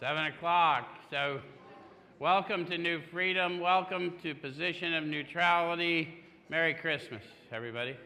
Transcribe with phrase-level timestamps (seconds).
[0.00, 0.86] Seven o'clock.
[1.10, 1.40] So,
[2.20, 3.58] welcome to New Freedom.
[3.58, 6.22] Welcome to Position of Neutrality.
[6.48, 7.96] Merry Christmas, everybody.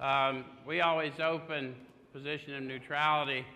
[0.00, 1.76] Um, we always open
[2.12, 3.46] Position of Neutrality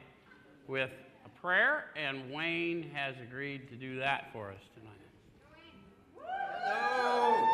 [0.69, 0.91] with
[1.27, 4.95] a prayer, and Wayne has agreed to do that for us tonight.
[6.63, 7.45] Hello.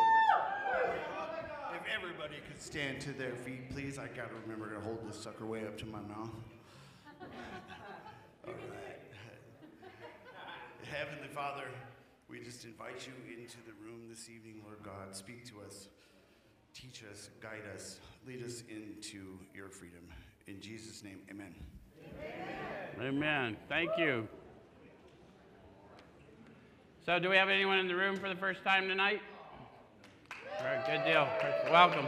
[1.73, 3.97] If everybody could stand to their feet, please.
[3.97, 6.29] I gotta remember to hold this sucker way up to my mouth.
[8.47, 8.95] All right.
[10.97, 11.65] Heavenly Father,
[12.27, 15.15] we just invite you into the room this evening, Lord God.
[15.15, 15.89] Speak to us,
[16.73, 20.01] teach us, guide us, lead us into your freedom.
[20.47, 21.53] In Jesus' name, amen.
[22.99, 23.57] Amen.
[23.69, 24.27] Thank you.
[27.05, 29.21] So, do we have anyone in the room for the first time tonight?
[30.59, 31.27] All right, good deal.
[31.71, 32.07] Welcome.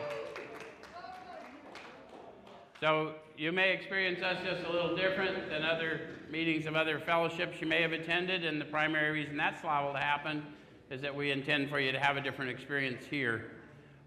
[2.82, 7.62] So, you may experience us just a little different than other meetings of other fellowships
[7.62, 10.44] you may have attended, and the primary reason that's liable to happen
[10.90, 13.52] is that we intend for you to have a different experience here.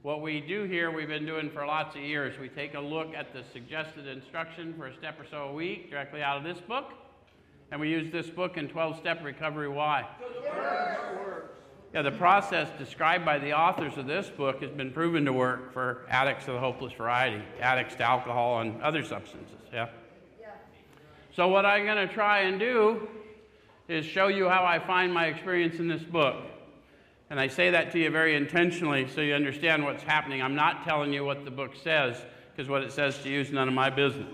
[0.02, 2.38] What we do here, we've been doing for lots of years.
[2.38, 5.88] We take a look at the suggested instruction for a step or so a week
[5.88, 6.92] directly out of this book,
[7.70, 10.06] and we use this book in 12 Step Recovery Why?
[11.94, 15.74] Yeah, the process described by the authors of this book has been proven to work
[15.74, 19.58] for addicts of the hopeless variety, addicts to alcohol and other substances.
[19.72, 19.88] Yeah.
[21.34, 23.08] So, what I'm going to try and do
[23.88, 26.36] is show you how I find my experience in this book.
[27.30, 30.42] And I say that to you very intentionally so you understand what's happening.
[30.42, 32.22] I'm not telling you what the book says,
[32.54, 34.32] because what it says to you is none of my business.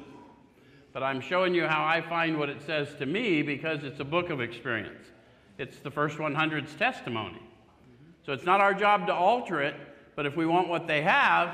[0.92, 4.04] But I'm showing you how I find what it says to me because it's a
[4.04, 5.06] book of experience.
[5.58, 7.47] It's the first 100's testimony.
[8.28, 9.74] So it's not our job to alter it,
[10.14, 11.50] but if we want what they have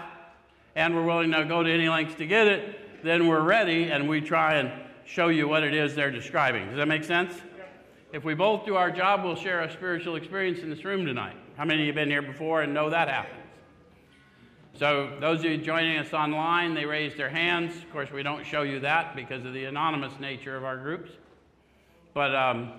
[0.75, 4.09] and we're willing to go to any lengths to get it, then we're ready and
[4.09, 4.73] we try and
[5.05, 6.67] show you what it is they're describing.
[6.67, 7.33] Does that make sense?
[8.13, 11.37] If we both do our job, we'll share a spiritual experience in this room tonight.
[11.57, 13.47] How many of you have been here before and know that happens?
[14.77, 17.77] So, those of you joining us online, they raised their hands.
[17.77, 21.13] Of course, we don't show you that because of the anonymous nature of our groups.
[22.15, 22.73] But um,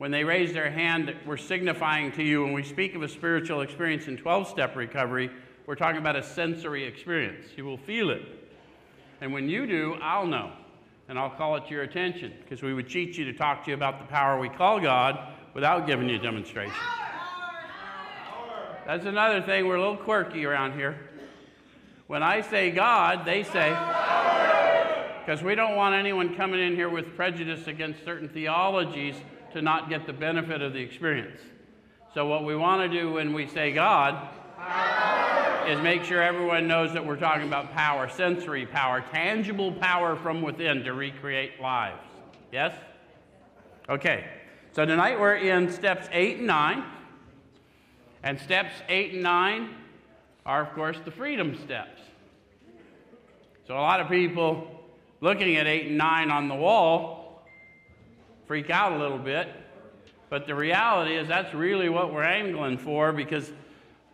[0.00, 3.60] when they raise their hand, we're signifying to you when we speak of a spiritual
[3.60, 5.30] experience in 12 step recovery,
[5.66, 7.44] we're talking about a sensory experience.
[7.54, 8.22] You will feel it.
[9.20, 10.52] And when you do, I'll know.
[11.10, 13.72] And I'll call it to your attention because we would cheat you to talk to
[13.72, 16.72] you about the power we call God without giving you a demonstration.
[18.86, 20.98] That's another thing, we're a little quirky around here.
[22.06, 23.68] When I say God, they say,
[25.20, 29.16] because we don't want anyone coming in here with prejudice against certain theologies
[29.52, 31.40] to not get the benefit of the experience.
[32.14, 34.28] So, what we want to do when we say God
[35.68, 40.42] is make sure everyone knows that we're talking about power, sensory power, tangible power from
[40.42, 42.02] within to recreate lives.
[42.50, 42.74] Yes?
[43.88, 44.26] Okay,
[44.72, 46.84] so tonight we're in steps eight and nine.
[48.22, 49.74] And steps eight and nine
[50.44, 52.00] are, of course, the freedom steps.
[53.66, 54.66] So, a lot of people
[55.20, 57.19] looking at eight and nine on the wall
[58.50, 59.48] freak out a little bit.
[60.28, 63.48] But the reality is that's really what we're angling for because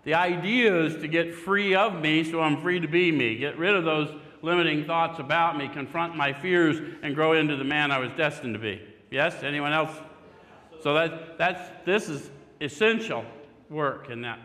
[0.04, 3.38] the idea is to get free of me so I'm free to be me.
[3.38, 7.64] Get rid of those limiting thoughts about me, confront my fears, and grow into the
[7.64, 8.82] man I was destined to be.
[9.10, 9.42] Yes?
[9.42, 9.96] Anyone else?
[10.82, 12.30] So that, that's, this is
[12.60, 13.24] essential
[13.70, 14.38] work in that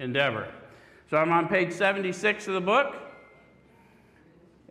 [0.00, 0.48] endeavor.
[1.10, 2.96] So I'm on page 76 of the book.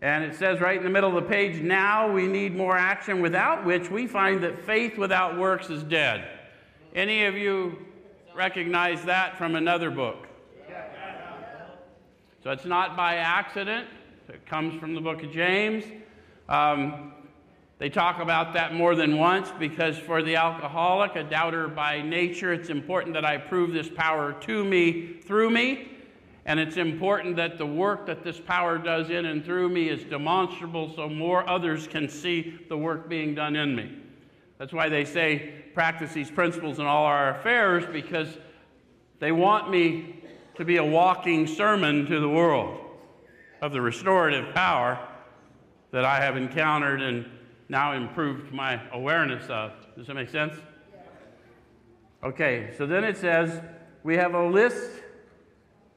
[0.01, 3.21] And it says right in the middle of the page, now we need more action,
[3.21, 6.27] without which we find that faith without works is dead.
[6.95, 7.77] Any of you
[8.33, 10.27] recognize that from another book?
[12.43, 13.87] So it's not by accident,
[14.27, 15.83] it comes from the book of James.
[16.49, 17.13] Um,
[17.77, 22.51] they talk about that more than once because for the alcoholic, a doubter by nature,
[22.53, 25.90] it's important that I prove this power to me through me.
[26.45, 30.03] And it's important that the work that this power does in and through me is
[30.03, 33.91] demonstrable so more others can see the work being done in me.
[34.57, 38.37] That's why they say practice these principles in all our affairs because
[39.19, 40.23] they want me
[40.55, 42.79] to be a walking sermon to the world
[43.61, 44.99] of the restorative power
[45.91, 47.25] that I have encountered and
[47.69, 49.71] now improved my awareness of.
[49.95, 50.55] Does that make sense?
[52.23, 53.61] Okay, so then it says
[54.03, 55.00] we have a list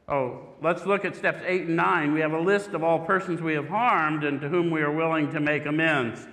[0.06, 2.12] Oh, let's look at steps eight and nine.
[2.12, 4.92] We have a list of all persons we have harmed and to whom we are
[4.92, 6.26] willing to make amends.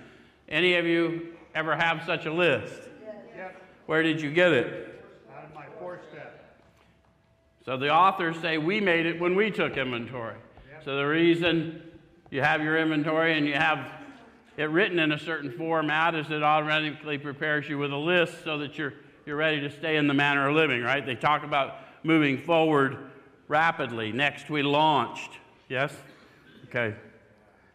[0.48, 2.74] Any of you ever have such a list?
[3.34, 3.54] Yes.
[3.86, 5.02] Where did you get it?
[5.34, 6.60] Out of my four step.
[7.64, 10.36] So the authors say we made it when we took inventory.
[10.84, 11.80] So the reason
[12.30, 13.90] you have your inventory and you have
[14.56, 18.58] it written in a certain format is it automatically prepares you with a list so
[18.58, 18.92] that you're,
[19.24, 21.06] you're ready to stay in the manner of living, right?
[21.06, 23.11] They talk about moving forward
[23.48, 24.12] rapidly.
[24.12, 25.38] Next, we launched.
[25.68, 25.94] Yes?
[26.66, 26.94] Okay.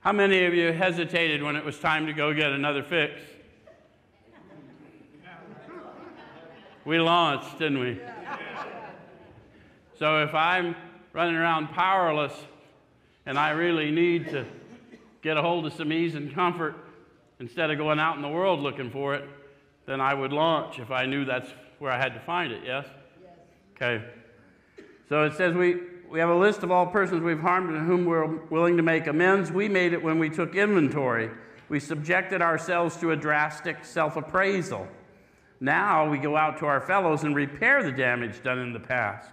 [0.01, 3.21] How many of you hesitated when it was time to go get another fix?
[6.85, 7.99] We launched, didn't we?
[9.99, 10.75] So if I'm
[11.11, 12.33] running around powerless
[13.25, 14.45] and I really need to
[15.21, 16.75] get a hold of some ease and comfort
[17.39, 19.27] instead of going out in the world looking for it,
[19.85, 21.49] then I would launch if I knew that's
[21.79, 22.85] where I had to find it, yes?
[23.21, 23.31] Yes.
[23.75, 24.05] Okay.
[25.09, 25.77] So it says we,
[26.09, 29.07] we have a list of all persons we've harmed and whom we're willing to make
[29.07, 29.51] amends.
[29.51, 31.29] We made it when we took inventory.
[31.69, 34.87] We subjected ourselves to a drastic self appraisal.
[35.59, 39.29] Now we go out to our fellows and repair the damage done in the past.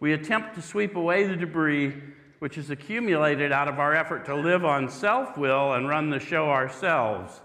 [0.00, 1.94] We attempt to sweep away the debris
[2.38, 6.20] which is accumulated out of our effort to live on self will and run the
[6.20, 7.40] show ourselves.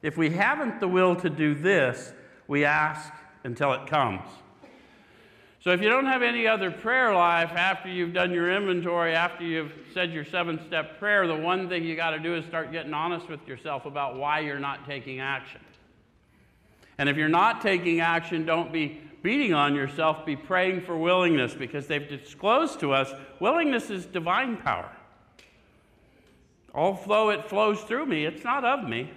[0.00, 2.12] If we haven't the will to do this,
[2.48, 3.12] we ask
[3.44, 4.22] until it comes.
[5.62, 9.44] So if you don't have any other prayer life after you've done your inventory, after
[9.44, 12.72] you've said your seven step prayer, the one thing you got to do is start
[12.72, 15.60] getting honest with yourself about why you're not taking action.
[16.98, 21.54] And if you're not taking action, don't be beating on yourself, be praying for willingness
[21.54, 24.90] because they've disclosed to us willingness is divine power.
[26.74, 29.12] Although it flows through me, it's not of me.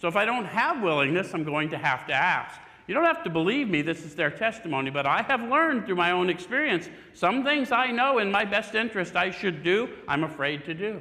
[0.00, 2.60] So if I don't have willingness, I'm going to have to ask.
[2.86, 5.96] You don't have to believe me, this is their testimony, but I have learned through
[5.96, 10.24] my own experience some things I know in my best interest I should do, I'm
[10.24, 11.00] afraid to do.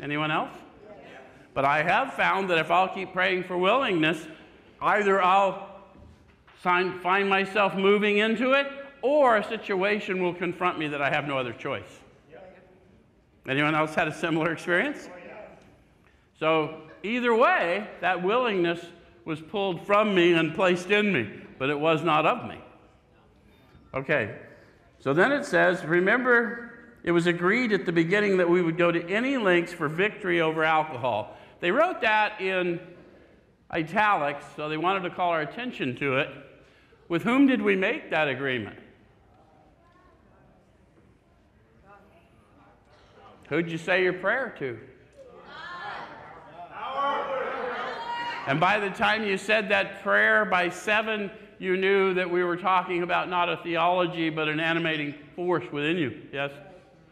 [0.00, 0.54] Anyone else?
[1.54, 4.26] But I have found that if I'll keep praying for willingness,
[4.80, 5.68] either I'll
[6.56, 8.66] find myself moving into it,
[9.00, 12.00] or a situation will confront me that I have no other choice.
[13.48, 15.08] Anyone else had a similar experience?
[16.38, 18.80] So, either way, that willingness
[19.24, 22.58] was pulled from me and placed in me, but it was not of me.
[23.94, 24.36] Okay,
[24.98, 26.72] so then it says, remember,
[27.04, 30.40] it was agreed at the beginning that we would go to any lengths for victory
[30.40, 31.36] over alcohol.
[31.60, 32.80] They wrote that in
[33.70, 36.28] italics, so they wanted to call our attention to it.
[37.08, 38.78] With whom did we make that agreement?
[43.48, 44.78] Who'd you say your prayer to?
[48.46, 52.56] And by the time you said that prayer, by seven, you knew that we were
[52.56, 56.22] talking about not a theology, but an animating force within you.
[56.32, 56.50] Yes?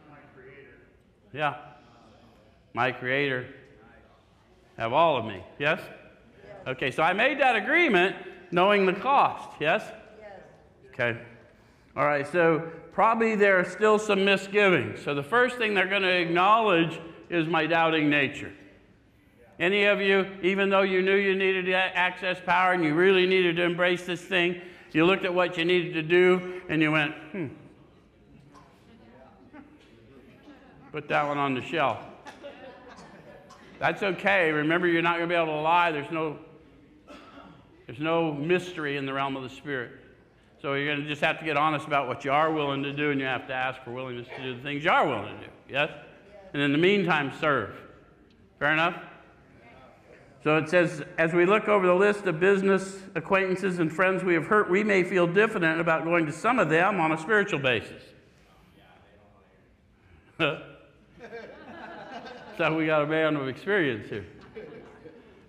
[0.09, 0.77] My Creator.
[1.33, 1.55] Yeah.
[2.73, 3.47] My Creator.
[4.77, 5.41] Have all of me.
[5.57, 5.79] Yes?
[6.67, 8.15] Okay, so I made that agreement
[8.51, 9.83] knowing the cost, yes?
[10.19, 10.39] Yes.
[10.93, 11.19] Okay.
[11.95, 15.01] All right, so probably there are still some misgivings.
[15.03, 16.99] So the first thing they're going to acknowledge
[17.29, 18.51] is my doubting nature.
[19.61, 23.27] Any of you, even though you knew you needed to access power and you really
[23.27, 24.59] needed to embrace this thing,
[24.91, 27.47] you looked at what you needed to do and you went, hmm.
[30.91, 31.99] Put that one on the shelf.
[33.77, 34.51] That's okay.
[34.51, 35.91] Remember, you're not going to be able to lie.
[35.91, 36.39] There's no
[37.85, 39.91] there's no mystery in the realm of the Spirit.
[40.59, 42.93] So you're going to just have to get honest about what you are willing to
[42.93, 45.37] do, and you have to ask for willingness to do the things you are willing
[45.37, 45.51] to do.
[45.69, 45.91] Yes?
[46.53, 47.75] And in the meantime, serve.
[48.59, 49.01] Fair enough?
[50.43, 54.33] So it says, as we look over the list of business acquaintances and friends we
[54.33, 57.59] have hurt, we may feel diffident about going to some of them on a spiritual
[57.59, 58.03] basis.
[62.57, 64.25] so we got a man of experience here.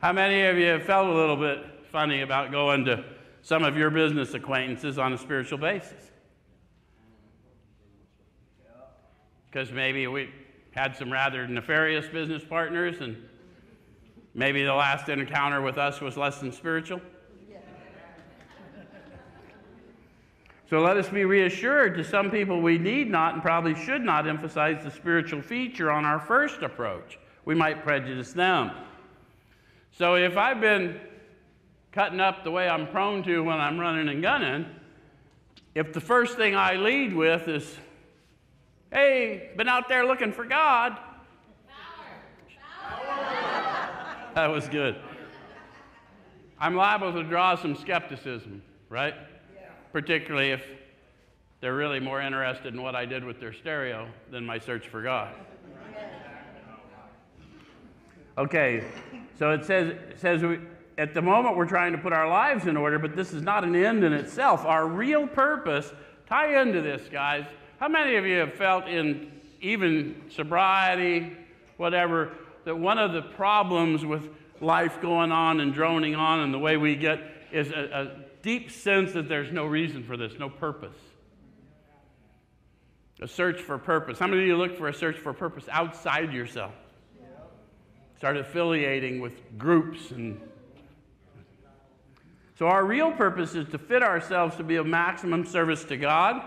[0.02, 3.04] How many of you have felt a little bit funny about going to
[3.42, 6.10] some of your business acquaintances on a spiritual basis.
[9.50, 10.30] Because maybe we
[10.70, 13.16] had some rather nefarious business partners, and
[14.34, 17.00] maybe the last encounter with us was less than spiritual.
[20.72, 24.26] So let us be reassured to some people we need not and probably should not
[24.26, 27.18] emphasize the spiritual feature on our first approach.
[27.44, 28.70] We might prejudice them.
[29.90, 30.98] So if I've been
[31.92, 34.64] cutting up the way I'm prone to when I'm running and gunning,
[35.74, 37.76] if the first thing I lead with is,
[38.90, 40.96] hey, been out there looking for God.
[41.68, 43.04] Power.
[43.04, 44.16] Power.
[44.34, 44.96] that was good.
[46.58, 49.14] I'm liable to draw some skepticism, right?
[49.54, 49.68] Yeah.
[49.92, 50.64] Particularly if
[51.60, 55.02] they're really more interested in what I did with their stereo than my search for
[55.02, 55.34] God.
[58.38, 58.82] Okay,
[59.38, 60.58] so it says, it says we,
[60.96, 63.64] at the moment we're trying to put our lives in order, but this is not
[63.64, 64.64] an end in itself.
[64.64, 65.92] Our real purpose,
[66.26, 67.44] tie into this, guys.
[67.78, 71.36] How many of you have felt in even sobriety,
[71.76, 72.32] whatever,
[72.64, 74.28] that one of the problems with
[74.60, 77.20] life going on and droning on and the way we get
[77.52, 80.96] is a, a deep sense that there's no reason for this, no purpose.
[83.20, 84.18] A search for purpose.
[84.18, 86.72] How many of you look for a search for purpose outside yourself?
[88.16, 90.40] Start affiliating with groups and
[92.58, 96.40] so our real purpose is to fit ourselves to be of maximum service to God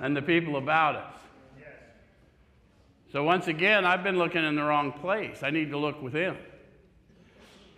[0.00, 1.21] and the people about us.
[3.12, 5.42] So once again, I've been looking in the wrong place.
[5.42, 6.34] I need to look within.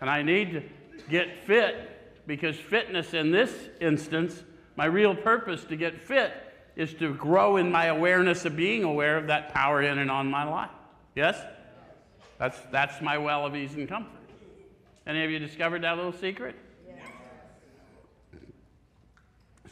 [0.00, 0.62] And I need to
[1.10, 4.44] get fit because fitness in this instance,
[4.76, 6.32] my real purpose to get fit
[6.76, 10.28] is to grow in my awareness of being aware of that power in and on
[10.28, 10.70] my life.
[11.16, 11.40] Yes?
[12.38, 14.12] That's, that's my well of ease and comfort.
[15.04, 16.54] Any of you discovered that little secret?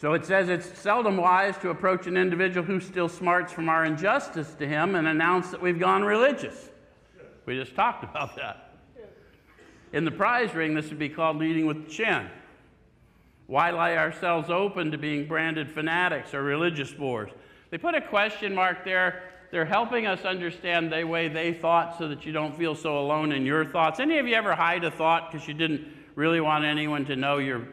[0.02, 3.84] So it says it's seldom wise to approach an individual who still smarts from our
[3.84, 6.70] injustice to him and announce that we've gone religious.
[7.46, 8.74] We just talked about that.
[9.92, 12.28] In the prize ring, this would be called leading with the chin.
[13.46, 17.30] Why lie ourselves open to being branded fanatics or religious bores?
[17.70, 19.22] They put a question mark there.
[19.52, 23.30] They're helping us understand the way they thought so that you don't feel so alone
[23.30, 24.00] in your thoughts.
[24.00, 27.38] Any of you ever hide a thought because you didn't really want anyone to know
[27.38, 27.68] you're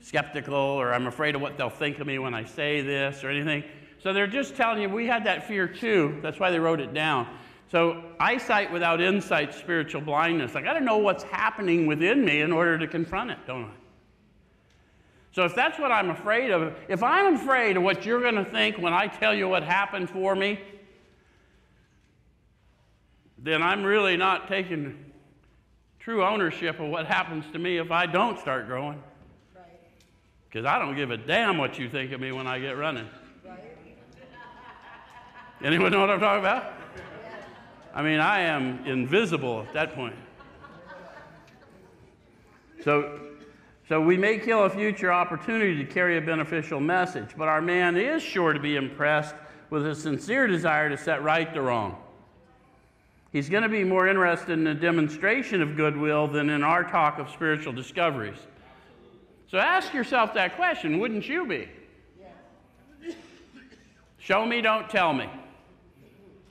[0.00, 3.30] skeptical or I'm afraid of what they'll think of me when I say this or
[3.30, 3.64] anything?
[4.00, 6.18] So they're just telling you we had that fear too.
[6.22, 7.26] That's why they wrote it down.
[7.70, 10.56] So, eyesight without insight, spiritual blindness.
[10.56, 13.70] I got to know what's happening within me in order to confront it, don't I?
[15.32, 18.44] So, if that's what I'm afraid of, if I'm afraid of what you're going to
[18.46, 20.58] think when I tell you what happened for me,
[23.36, 25.04] then I'm really not taking
[25.98, 29.02] true ownership of what happens to me if I don't start growing.
[30.48, 33.08] Because I don't give a damn what you think of me when I get running.
[35.62, 36.72] Anyone know what I'm talking about?
[37.92, 40.14] I mean, I am invisible at that point.
[42.84, 43.20] So,
[43.88, 47.96] so we may kill a future opportunity to carry a beneficial message, but our man
[47.96, 49.34] is sure to be impressed
[49.68, 51.96] with a sincere desire to set right the wrong.
[53.32, 57.18] He's going to be more interested in a demonstration of goodwill than in our talk
[57.18, 58.38] of spiritual discoveries.
[59.50, 61.68] So ask yourself that question, wouldn't you be?
[64.18, 65.28] Show me, don't tell me.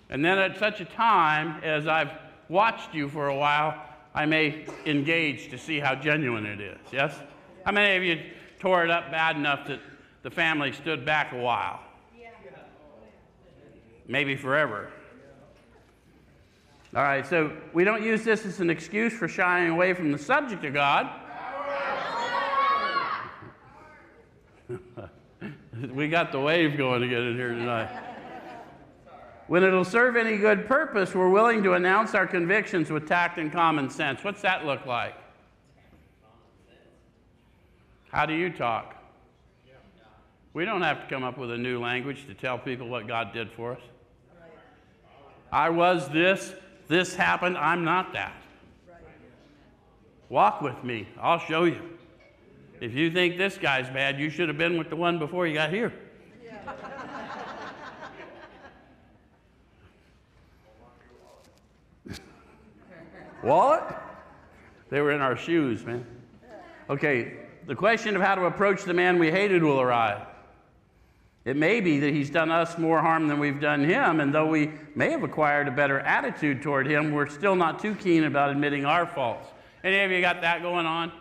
[0.10, 2.12] And then at such a time as I've
[2.50, 3.80] watched you for a while,
[4.16, 6.80] I may engage to see how genuine it is.
[6.92, 7.14] Yes?
[7.66, 8.24] How many of you
[8.60, 9.80] tore it up bad enough that
[10.24, 11.82] the family stood back a while?
[14.08, 14.90] Maybe forever.
[16.96, 20.18] All right, so we don't use this as an excuse for shying away from the
[20.18, 21.08] subject of God.
[25.94, 27.90] We got the wave going again in here tonight.
[29.48, 33.52] When it'll serve any good purpose, we're willing to announce our convictions with tact and
[33.52, 34.24] common sense.
[34.24, 35.16] What's that look like?
[38.12, 38.96] How do you talk?
[40.54, 43.32] We don't have to come up with a new language to tell people what God
[43.32, 43.82] did for us.
[45.52, 46.54] I was this,
[46.88, 48.34] this happened, I'm not that.
[50.30, 51.97] Walk with me, I'll show you.
[52.80, 55.56] If you think this guy's bad, you should have been with the one before you
[55.56, 55.92] got here.
[63.44, 63.84] Wallet?
[64.90, 66.06] They were in our shoes, man.
[66.90, 67.34] Okay,
[67.66, 70.26] the question of how to approach the man we hated will arrive.
[71.44, 74.48] It may be that he's done us more harm than we've done him, and though
[74.48, 78.52] we may have acquired a better attitude toward him, we're still not too keen about
[78.52, 79.48] admitting our faults.
[79.84, 81.12] Any of you got that going on?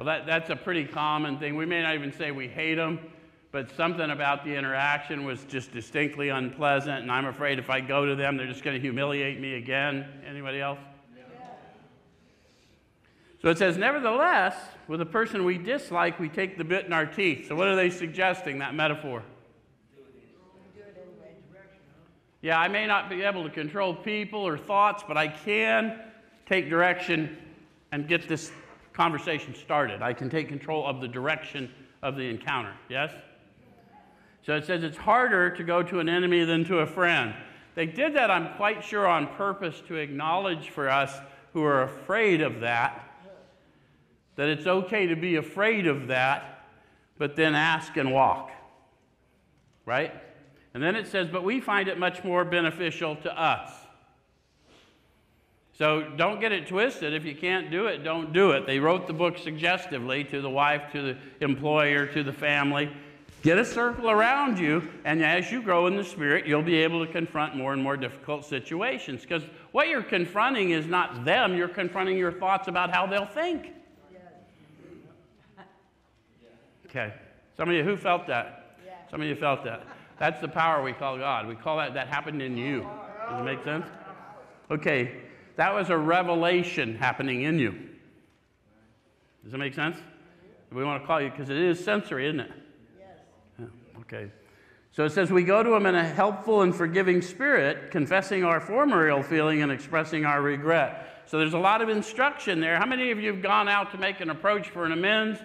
[0.00, 1.56] Well, that, that's a pretty common thing.
[1.56, 3.00] We may not even say we hate them,
[3.52, 8.06] but something about the interaction was just distinctly unpleasant, and I'm afraid if I go
[8.06, 10.06] to them, they're just going to humiliate me again.
[10.26, 10.78] Anybody else?
[13.42, 14.54] So it says, nevertheless,
[14.88, 17.48] with a person we dislike, we take the bit in our teeth.
[17.48, 19.22] So what are they suggesting, that metaphor?
[22.40, 26.00] Yeah, I may not be able to control people or thoughts, but I can
[26.46, 27.36] take direction
[27.92, 28.50] and get this
[29.00, 30.02] conversation started.
[30.02, 31.70] I can take control of the direction
[32.02, 32.74] of the encounter.
[32.90, 33.10] Yes?
[34.44, 37.32] So it says it's harder to go to an enemy than to a friend.
[37.74, 41.18] They did that, I'm quite sure, on purpose to acknowledge for us
[41.54, 43.06] who are afraid of that
[44.36, 46.66] that it's okay to be afraid of that,
[47.16, 48.50] but then ask and walk.
[49.86, 50.12] Right?
[50.74, 53.70] And then it says, but we find it much more beneficial to us.
[55.80, 57.14] So don't get it twisted.
[57.14, 58.66] If you can't do it, don't do it.
[58.66, 62.92] They wrote the book suggestively to the wife, to the employer, to the family.
[63.40, 67.02] Get a circle around you, and as you grow in the Spirit, you'll be able
[67.06, 69.22] to confront more and more difficult situations.
[69.22, 73.72] Because what you're confronting is not them, you're confronting your thoughts about how they'll think.
[76.84, 77.14] Okay.
[77.56, 78.76] Some of you, who felt that?
[79.10, 79.86] Some of you felt that.
[80.18, 81.46] That's the power we call God.
[81.46, 82.86] We call that that happened in you.
[83.30, 83.86] Does it make sense?
[84.70, 85.29] Okay.
[85.60, 87.72] That was a revelation happening in you.
[89.42, 89.98] Does that make sense?
[90.72, 92.52] We want to call you because it is sensory, isn't it?
[92.98, 93.68] Yes.
[94.00, 94.30] okay.
[94.90, 98.58] So it says we go to him in a helpful and forgiving spirit, confessing our
[98.58, 101.24] former ill feeling and expressing our regret.
[101.26, 102.78] So there's a lot of instruction there.
[102.78, 105.40] How many of you have gone out to make an approach for an amends?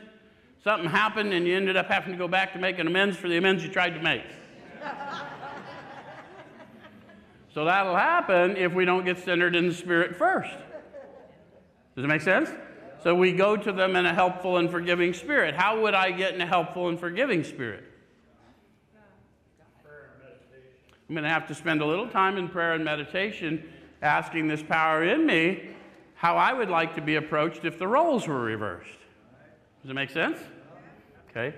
[0.63, 3.27] Something happened and you ended up having to go back to make an amends for
[3.27, 4.23] the amends you tried to make.
[7.55, 10.51] so that'll happen if we don't get centered in the spirit first.
[11.95, 12.49] Does it make sense?
[13.01, 15.55] So we go to them in a helpful and forgiving spirit.
[15.55, 17.85] How would I get in a helpful and forgiving spirit?
[21.07, 23.63] I'm going to have to spend a little time in prayer and meditation
[24.01, 25.69] asking this power in me
[26.15, 28.99] how I would like to be approached if the roles were reversed.
[29.81, 30.39] Does it make sense?
[31.29, 31.55] Okay.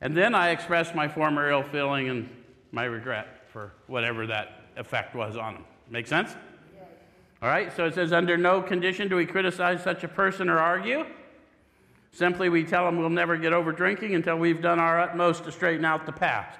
[0.00, 2.30] And then I express my former ill feeling and
[2.72, 5.64] my regret for whatever that effect was on them.
[5.90, 6.34] Make sense?
[7.42, 10.58] All right, so it says, under no condition do we criticize such a person or
[10.58, 11.04] argue.
[12.10, 15.52] Simply, we tell them we'll never get over drinking until we've done our utmost to
[15.52, 16.58] straighten out the past.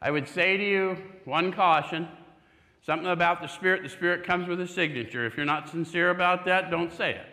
[0.00, 2.08] I would say to you, one caution
[2.86, 3.82] something about the Spirit.
[3.82, 5.26] The Spirit comes with a signature.
[5.26, 7.26] If you're not sincere about that, don't say it.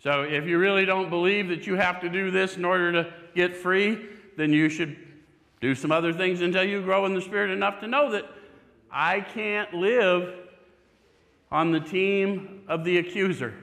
[0.00, 3.14] So, if you really don't believe that you have to do this in order to
[3.36, 4.04] get free,
[4.36, 4.96] then you should
[5.62, 8.28] do some other things until you grow in the Spirit enough to know that
[8.90, 10.34] I can't live
[11.52, 13.54] on the team of the accuser.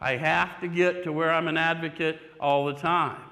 [0.00, 3.22] I have to get to where I'm an advocate all the time.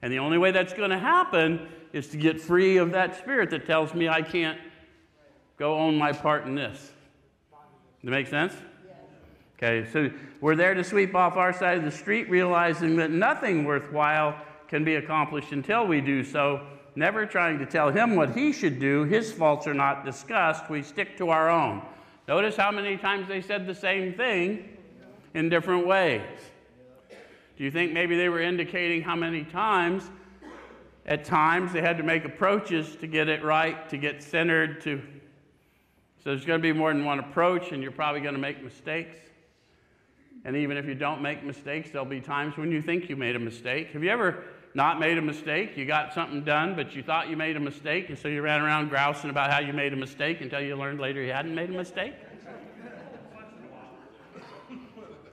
[0.00, 3.50] And the only way that's going to happen is to get free of that spirit
[3.50, 4.58] that tells me I can't
[5.58, 6.78] go own my part in this.
[6.78, 8.54] Does that make sense?
[9.58, 13.64] Okay, so we're there to sweep off our side of the street, realizing that nothing
[13.64, 18.52] worthwhile can be accomplished until we do so never trying to tell him what he
[18.52, 19.04] should do.
[19.04, 20.68] His faults are not discussed.
[20.70, 21.82] We stick to our own.
[22.26, 24.76] Notice how many times they said the same thing
[25.34, 26.22] in different ways.
[27.56, 30.10] Do you think maybe they were indicating how many times,
[31.04, 35.00] at times, they had to make approaches to get it right, to get centered, to.
[36.24, 38.62] So there's going to be more than one approach, and you're probably going to make
[38.62, 39.16] mistakes.
[40.46, 43.36] And even if you don't make mistakes, there'll be times when you think you made
[43.36, 43.90] a mistake.
[43.90, 44.44] Have you ever
[44.76, 45.74] not made a mistake.
[45.74, 48.60] You got something done, but you thought you made a mistake, and so you ran
[48.60, 51.70] around grousing about how you made a mistake until you learned later you hadn't made
[51.70, 52.12] a mistake.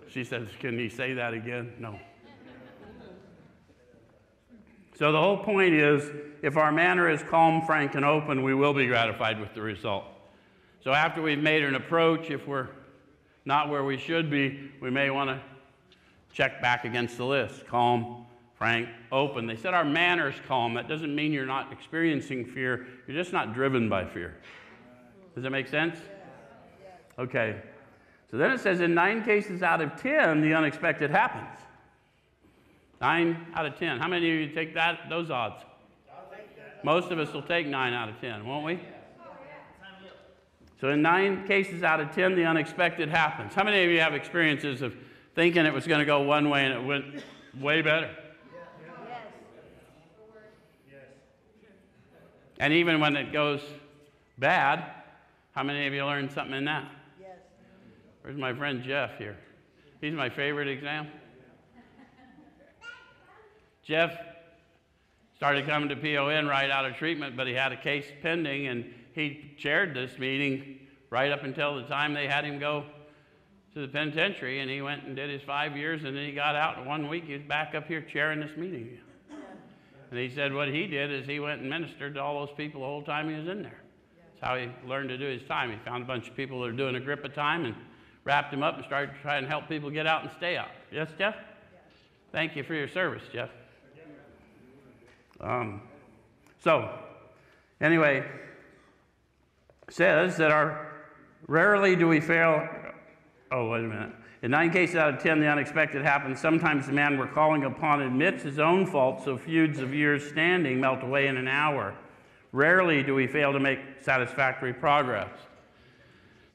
[0.08, 1.74] She says, Can you say that again?
[1.78, 2.00] No.
[4.98, 6.10] So the whole point is
[6.42, 10.06] if our manner is calm, frank, and open, we will be gratified with the result.
[10.82, 12.70] So after we've made an approach, if we're
[13.46, 15.40] not where we should be, we may want to
[16.34, 17.68] check back against the list.
[17.68, 18.26] Calm,
[18.56, 19.46] frank, open.
[19.46, 20.74] They said our manners calm.
[20.74, 24.36] That doesn't mean you're not experiencing fear, you're just not driven by fear.
[25.36, 25.98] Does that make sense?
[27.18, 27.62] Okay.
[28.32, 31.60] So then it says in nine cases out of ten, the unexpected happens.
[33.00, 34.00] Nine out of ten.
[34.00, 35.64] How many of you take that those odds?
[36.10, 36.84] I'll take that.
[36.84, 38.80] Most of us will take nine out of ten, won't we?
[40.84, 43.54] So in nine cases out of ten, the unexpected happens.
[43.54, 44.94] How many of you have experiences of
[45.34, 47.24] thinking it was going to go one way and it went
[47.58, 48.10] way better?
[48.52, 48.68] Yes.
[50.92, 51.02] yes.
[52.60, 53.62] And even when it goes
[54.38, 54.84] bad,
[55.54, 56.92] how many of you learned something in that?
[57.18, 57.30] Yes.
[58.22, 59.38] Where's my friend Jeff here?
[60.02, 61.18] He's my favorite example.
[63.84, 64.18] Jeff
[65.38, 68.94] started coming to PON right out of treatment, but he had a case pending, and
[69.14, 72.86] he chaired this meeting right up until the time they had him go
[73.74, 76.56] to the penitentiary, and he went and did his five years, and then he got
[76.56, 76.78] out.
[76.78, 78.98] In one week, he was back up here chairing this meeting.
[80.12, 82.82] And he said what he did is he went and ministered to all those people
[82.82, 83.80] the whole time he was in there.
[84.40, 85.72] That's how he learned to do his time.
[85.72, 87.76] He found a bunch of people that were doing a grip of time and
[88.24, 90.68] wrapped them up and started trying to help people get out and stay out.
[90.92, 91.36] Yes, Jeff?
[92.32, 93.50] Thank you for your service, Jeff.
[95.42, 95.82] Um,
[96.64, 96.90] so,
[97.82, 98.24] anyway,
[99.90, 100.92] says that our
[101.48, 102.68] rarely do we fail.
[103.52, 104.12] Oh, wait a minute.
[104.42, 106.40] In nine cases out of ten, the unexpected happens.
[106.40, 110.82] Sometimes the man we're calling upon admits his own fault, so feuds of years standing
[110.82, 111.96] melt away in an hour.
[112.52, 115.32] Rarely do we fail to make satisfactory progress.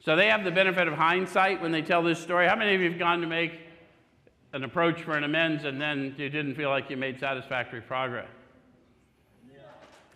[0.01, 2.47] So they have the benefit of hindsight when they tell this story.
[2.47, 3.59] How many of you have gone to make
[4.53, 8.29] an approach for an amends and then you didn't feel like you made satisfactory progress?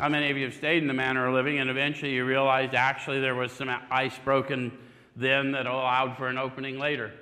[0.04, 2.76] How many of you have stayed in the manner of living and eventually you realized
[2.76, 4.78] actually there was some ice broken
[5.16, 7.14] then that allowed for an opening later?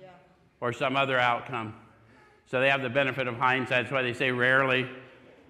[0.00, 0.08] Yeah.
[0.60, 1.76] Or some other outcome.
[2.46, 3.84] So they have the benefit of hindsight.
[3.84, 4.88] That's why they say rarely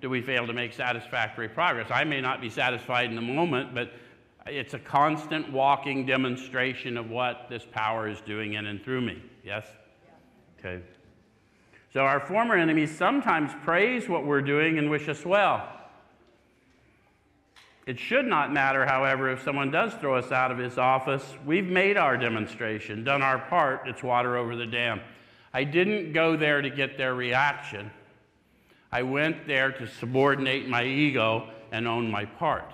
[0.03, 1.87] do we fail to make satisfactory progress.
[1.91, 3.95] I may not be satisfied in the moment, but
[4.47, 9.23] it's a constant walking demonstration of what this power is doing in and through me.
[9.43, 9.65] Yes?
[10.59, 10.83] Okay.
[11.95, 15.74] So our former enemies sometimes praise what we're doing and wish us well.
[17.87, 21.25] It should not matter, however, if someone does throw us out of his office.
[21.45, 25.01] We've made our demonstration, done our part, it's water over the dam.
[25.53, 27.91] I didn't go there to get their reaction.
[28.91, 32.73] I went there to subordinate my ego and own my part.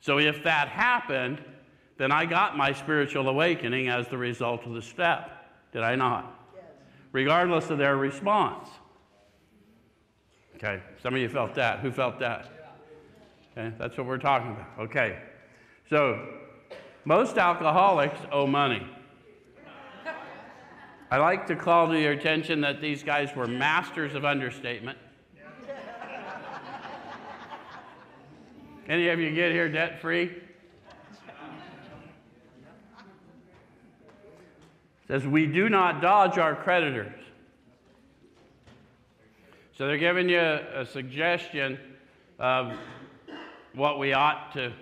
[0.00, 1.42] So if that happened,
[1.96, 5.50] then I got my spiritual awakening as the result of the step.
[5.72, 6.32] Did I not?
[6.54, 6.64] Yes.
[7.10, 8.68] Regardless of their response.
[10.54, 11.80] Okay, some of you felt that.
[11.80, 12.57] Who felt that?
[13.58, 14.68] Okay, that's what we're talking about.
[14.78, 15.18] Okay,
[15.90, 16.28] so
[17.04, 18.86] most alcoholics owe money.
[21.10, 24.96] I like to call to your attention that these guys were masters of understatement.
[28.88, 30.30] Any of you get here debt free?
[35.08, 37.20] says we do not dodge our creditors.
[39.76, 41.78] So they're giving you a suggestion
[42.38, 42.74] of
[43.78, 44.72] what we ought to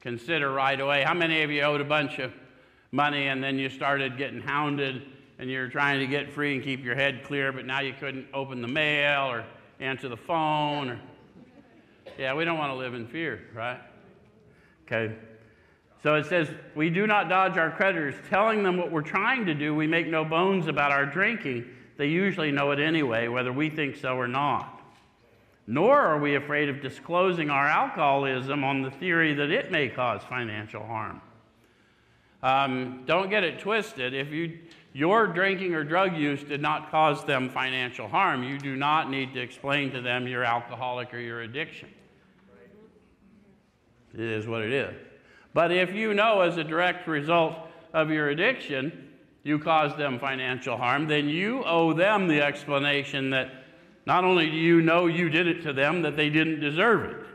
[0.00, 1.02] consider right away.
[1.02, 2.32] How many of you owed a bunch of
[2.92, 5.02] money and then you started getting hounded
[5.38, 8.26] and you're trying to get free and keep your head clear, but now you couldn't
[8.32, 9.44] open the mail or
[9.80, 11.00] answer the phone or
[12.16, 13.80] yeah, we don't want to live in fear, right?
[14.86, 15.14] Okay.
[16.02, 19.54] So it says, We do not dodge our creditors, telling them what we're trying to
[19.54, 19.74] do.
[19.74, 21.66] We make no bones about our drinking.
[21.96, 24.77] They usually know it anyway, whether we think so or not.
[25.70, 30.22] Nor are we afraid of disclosing our alcoholism on the theory that it may cause
[30.26, 31.20] financial harm.
[32.42, 34.14] Um, don't get it twisted.
[34.14, 34.60] If you,
[34.94, 39.34] your drinking or drug use did not cause them financial harm, you do not need
[39.34, 41.90] to explain to them your alcoholic or your addiction.
[44.14, 44.94] It is what it is.
[45.52, 47.58] But if you know as a direct result
[47.92, 49.10] of your addiction,
[49.42, 53.57] you caused them financial harm, then you owe them the explanation that
[54.08, 57.26] not only do you know you did it to them, that they didn't deserve it.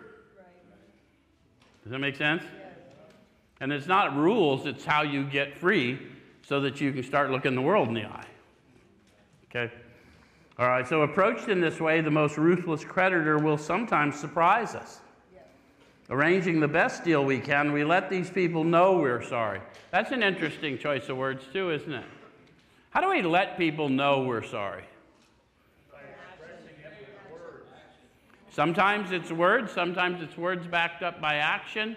[1.83, 2.43] Does that make sense?
[3.62, 5.97] And it's not rules, it's how you get free
[6.45, 8.27] so that you can start looking the world in the eye.
[9.49, 9.73] Okay?
[10.59, 14.99] All right, so approached in this way, the most ruthless creditor will sometimes surprise us
[16.09, 19.62] arranging the best deal we can, we let these people know we're sorry.
[19.91, 22.05] That's an interesting choice of words, too, isn't it?
[22.89, 24.83] How do we let people know we're sorry?
[28.53, 31.95] Sometimes it's words, sometimes it's words backed up by action,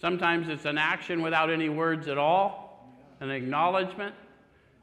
[0.00, 2.88] sometimes it's an action without any words at all,
[3.20, 4.14] an acknowledgement.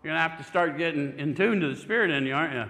[0.03, 2.53] You're going to have to start getting in tune to the Spirit in you, aren't
[2.53, 2.65] you?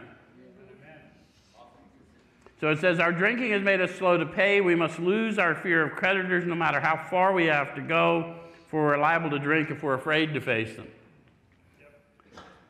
[2.62, 4.62] So it says, Our drinking has made us slow to pay.
[4.62, 8.36] We must lose our fear of creditors no matter how far we have to go,
[8.70, 10.88] for we're liable to drink if we're afraid to face them.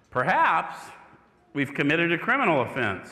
[0.09, 0.77] Perhaps
[1.53, 3.11] we've committed a criminal offense,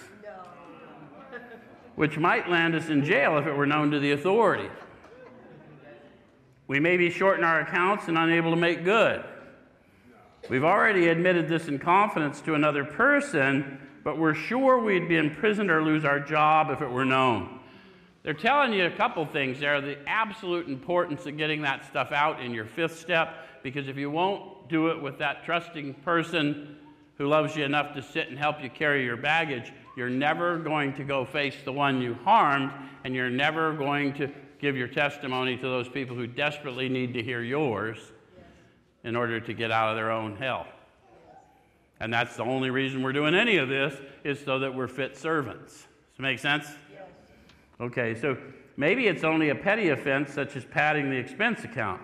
[1.99, 4.71] which might land us in jail if it were known to the authorities.
[6.65, 9.21] We may be short in our accounts and unable to make good.
[10.49, 15.69] We've already admitted this in confidence to another person, but we're sure we'd be imprisoned
[15.69, 17.59] or lose our job if it were known.
[18.23, 22.41] They're telling you a couple things there the absolute importance of getting that stuff out
[22.41, 26.77] in your fifth step, because if you won't do it with that trusting person
[27.17, 30.93] who loves you enough to sit and help you carry your baggage, you're never going
[30.93, 32.71] to go face the one you harmed,
[33.03, 37.21] and you're never going to give your testimony to those people who desperately need to
[37.21, 37.97] hear yours
[39.03, 40.65] in order to get out of their own hell.
[41.99, 45.17] And that's the only reason we're doing any of this is so that we're fit
[45.17, 45.73] servants.
[45.73, 45.85] Does
[46.15, 46.65] that make sense?
[46.93, 47.09] Yes.
[47.81, 48.37] Okay, so
[48.77, 52.01] maybe it's only a petty offense such as padding the expense account.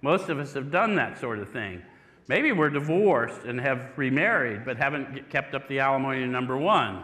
[0.00, 1.82] Most of us have done that sort of thing.
[2.30, 7.02] Maybe we're divorced and have remarried but haven't kept up the alimony number one.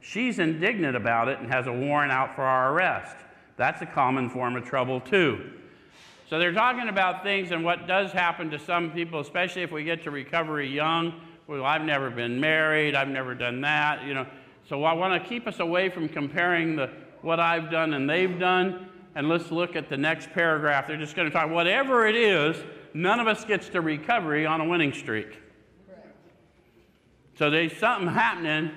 [0.00, 3.14] She's indignant about it and has a warrant out for our arrest.
[3.56, 5.52] That's a common form of trouble, too.
[6.28, 9.84] So they're talking about things and what does happen to some people, especially if we
[9.84, 11.14] get to recovery young
[11.46, 14.26] well, I've never been married, I've never done that, you know.
[14.68, 16.90] So I want to keep us away from comparing the,
[17.22, 18.88] what I've done and they've done.
[19.14, 20.88] And let's look at the next paragraph.
[20.88, 22.56] They're just going to talk, whatever it is,
[23.02, 25.38] none of us gets to recovery on a winning streak.
[27.38, 28.70] So there's something happening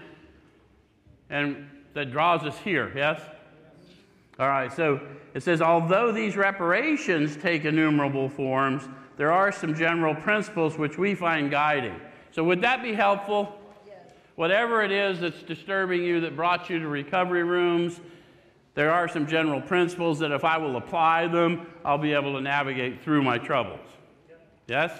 [1.30, 3.22] and that draws us here, yes?
[4.40, 5.00] All right, so
[5.34, 11.14] it says, although these reparations take innumerable forms, there are some general principles which we
[11.14, 12.00] find guiding.
[12.32, 13.54] So, would that be helpful?
[13.86, 13.98] Yes.
[14.36, 18.00] Whatever it is that's disturbing you that brought you to recovery rooms,
[18.76, 22.42] there are some general principles that if I will apply them, I'll be able to
[22.42, 23.86] navigate through my troubles.
[24.70, 24.92] Yes?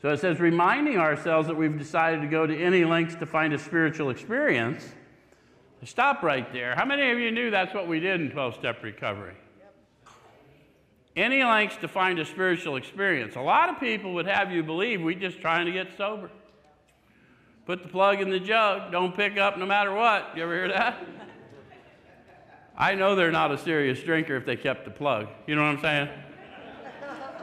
[0.00, 3.52] So it says, reminding ourselves that we've decided to go to any lengths to find
[3.52, 4.82] a spiritual experience.
[5.84, 6.74] Stop right there.
[6.74, 9.34] How many of you knew that's what we did in 12 step recovery?
[11.16, 13.34] Any lengths to find a spiritual experience.
[13.36, 16.30] A lot of people would have you believe we're just trying to get sober.
[17.66, 20.32] Put the plug in the jug, don't pick up no matter what.
[20.36, 21.04] You ever hear that?
[22.78, 25.28] I know they're not a serious drinker if they kept the plug.
[25.46, 26.08] You know what I'm saying?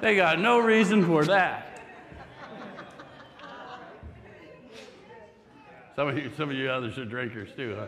[0.02, 1.82] They got no reason for that.
[5.96, 7.88] Some of you, some of you others are drinkers too, huh?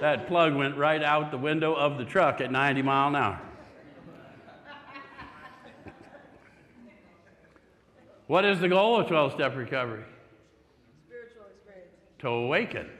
[0.00, 3.40] That plug went right out the window of the truck at 90 mile an hour.
[8.26, 10.02] What is the goal of 12 step recovery?
[11.06, 11.92] Spiritual experience.
[12.20, 12.90] To awaken.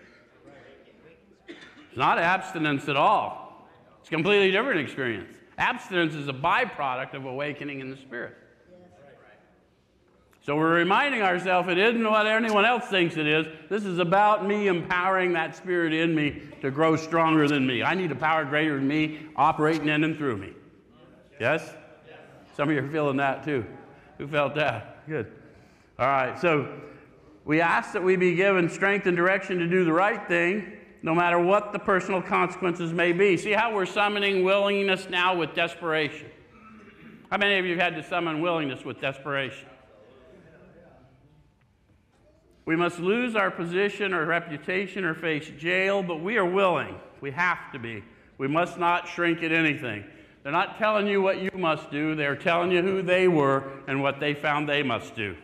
[1.48, 3.68] It's not abstinence at all.
[3.98, 5.36] It's a completely different experience.
[5.58, 8.36] Abstinence is a byproduct of awakening in the spirit.
[10.44, 13.46] So we're reminding ourselves it isn't what anyone else thinks it is.
[13.70, 17.82] This is about me empowering that spirit in me to grow stronger than me.
[17.82, 20.52] I need a power greater than me operating in and through me.
[21.40, 21.74] Yes?
[22.54, 23.64] Some of you are feeling that too.
[24.18, 25.06] Who felt that?
[25.08, 25.32] Good.
[25.98, 26.68] All right, so
[27.46, 31.14] we ask that we be given strength and direction to do the right thing no
[31.14, 33.38] matter what the personal consequences may be.
[33.38, 36.28] See how we're summoning willingness now with desperation?
[37.30, 39.68] How many of you have had to summon willingness with desperation?
[42.66, 46.98] We must lose our position or reputation or face jail, but we are willing.
[47.20, 48.02] We have to be.
[48.38, 50.04] We must not shrink at anything.
[50.42, 54.02] They're not telling you what you must do, they're telling you who they were and
[54.02, 55.36] what they found they must do.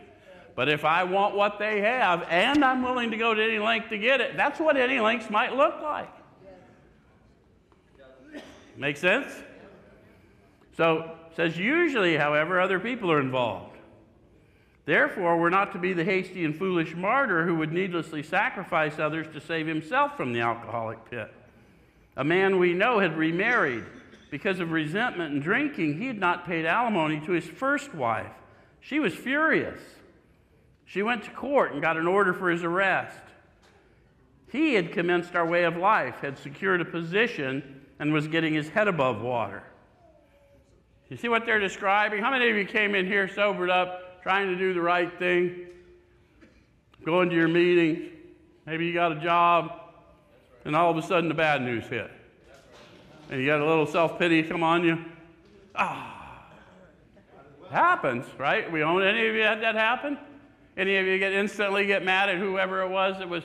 [0.55, 3.89] But if I want what they have and I'm willing to go to any length
[3.89, 6.11] to get it, that's what any lengths might look like.
[8.77, 9.27] Make sense?
[10.77, 13.70] So says usually, however, other people are involved.
[14.91, 19.25] Therefore, we're not to be the hasty and foolish martyr who would needlessly sacrifice others
[19.31, 21.33] to save himself from the alcoholic pit.
[22.17, 23.85] A man we know had remarried.
[24.31, 28.33] Because of resentment and drinking, he had not paid alimony to his first wife.
[28.81, 29.79] She was furious.
[30.83, 33.23] She went to court and got an order for his arrest.
[34.51, 38.67] He had commenced our way of life, had secured a position, and was getting his
[38.67, 39.63] head above water.
[41.07, 42.21] You see what they're describing?
[42.21, 45.67] How many of you came in here sobered up, trying to do the right thing,
[47.03, 48.11] going to your meetings?
[48.65, 49.71] Maybe you got a job,
[50.65, 52.11] and all of a sudden the bad news hit.
[53.29, 55.03] And you got a little self pity come on you.
[55.75, 56.45] Ah,
[57.71, 58.71] happens, right?
[58.71, 60.17] We own any of you had that happen?
[60.77, 63.43] Any of you get instantly get mad at whoever it was that was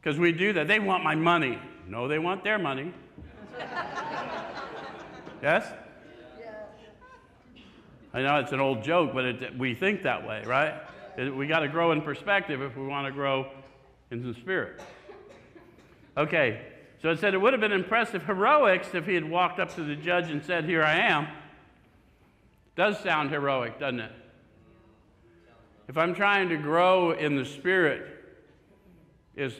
[0.00, 0.68] because we do that.
[0.68, 1.58] They want my money.
[1.86, 2.92] No, they want their money.
[5.42, 5.72] yes?
[8.12, 10.74] I know it's an old joke, but it, we think that way, right?
[11.16, 13.46] We got to grow in perspective if we want to grow
[14.10, 14.80] in the spirit.
[16.16, 16.62] Okay,
[17.02, 19.84] so it said it would have been impressive heroics if he had walked up to
[19.84, 21.28] the judge and said, Here I am.
[22.76, 24.12] Does sound heroic, doesn't it?
[25.88, 28.06] If I'm trying to grow in the Spirit,
[29.36, 29.54] is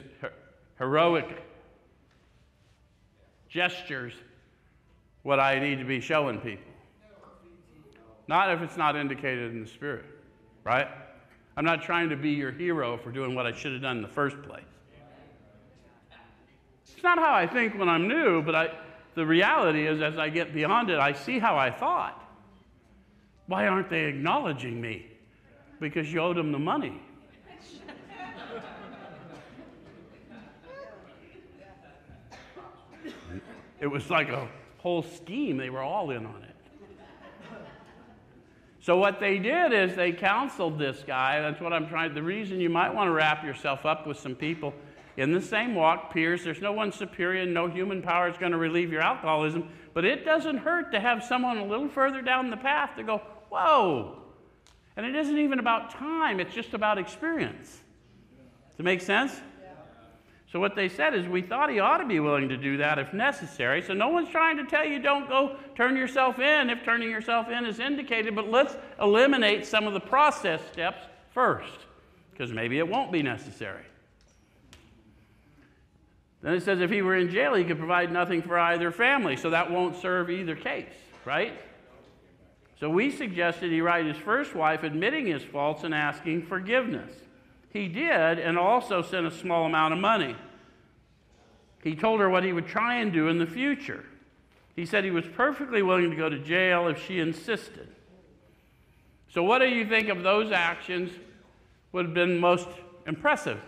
[0.77, 1.27] heroic
[3.49, 4.13] gestures
[5.23, 6.70] what I need to be showing people.
[8.27, 10.05] Not if it's not indicated in the Spirit,
[10.63, 10.87] right?
[11.57, 14.03] I'm not trying to be your hero for doing what I should have done in
[14.03, 14.63] the first place.
[16.93, 18.69] It's not how I think when I'm new, but I,
[19.15, 22.17] the reality is, as I get beyond it, I see how I thought.
[23.47, 25.07] Why aren't they acknowledging me?
[25.81, 27.01] because you owed them the money.
[33.81, 35.57] it was like a whole scheme.
[35.57, 36.50] They were all in on it.
[38.81, 41.39] So what they did is they counseled this guy.
[41.39, 42.15] That's what I'm trying.
[42.15, 44.73] The reason you might want to wrap yourself up with some people
[45.17, 46.43] in the same walk, peers.
[46.43, 47.45] There's no one superior.
[47.45, 49.69] No human power is going to relieve your alcoholism.
[49.93, 53.21] But it doesn't hurt to have someone a little further down the path to go,
[53.49, 54.17] "Whoa,
[54.97, 57.81] and it isn't even about time, it's just about experience.
[58.69, 59.41] Does it make sense?
[60.51, 62.99] So, what they said is, we thought he ought to be willing to do that
[62.99, 63.81] if necessary.
[63.81, 67.47] So, no one's trying to tell you don't go turn yourself in if turning yourself
[67.49, 71.85] in is indicated, but let's eliminate some of the process steps first.
[72.31, 73.83] because maybe it won't be necessary.
[76.41, 79.37] Then it says if he were in jail, he could provide nothing for either family,
[79.37, 80.91] so that won't serve either case,
[81.23, 81.53] right?
[82.79, 87.13] So we suggested he write his first wife admitting his faults and asking forgiveness.
[87.71, 90.35] He did, and also sent a small amount of money.
[91.83, 94.05] He told her what he would try and do in the future.
[94.75, 97.87] He said he was perfectly willing to go to jail if she insisted.
[99.29, 101.11] So, what do you think of those actions
[101.93, 102.67] would have been most
[103.07, 103.59] impressive?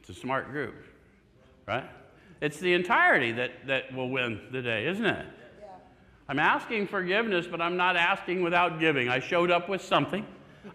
[0.00, 0.74] It's a smart group,
[1.66, 1.88] right?
[2.40, 5.26] It's the entirety that, that will win the day, isn't it?
[6.28, 9.08] I'm asking forgiveness, but I'm not asking without giving.
[9.08, 10.24] I showed up with something.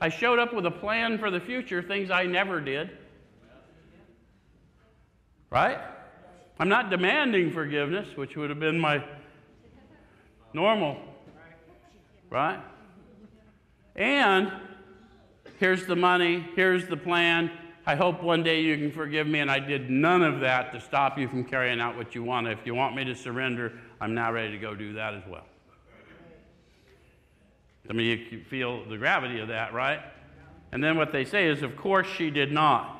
[0.02, 2.92] I showed up with a plan for the future, things I never did.
[5.50, 5.80] Right?
[6.60, 9.04] I'm not demanding forgiveness, which would have been my
[10.54, 10.98] normal.
[12.30, 12.60] Right?
[13.96, 14.52] And
[15.60, 17.52] here's the money, here's the plan.
[17.86, 20.82] I hope one day you can forgive me, and I did none of that to
[20.82, 22.48] stop you from carrying out what you want.
[22.48, 25.46] If you want me to surrender, I'm now ready to go do that as well.
[27.90, 30.00] I mean, you feel the gravity of that, right?
[30.72, 32.92] And then what they say is, of course, she did not.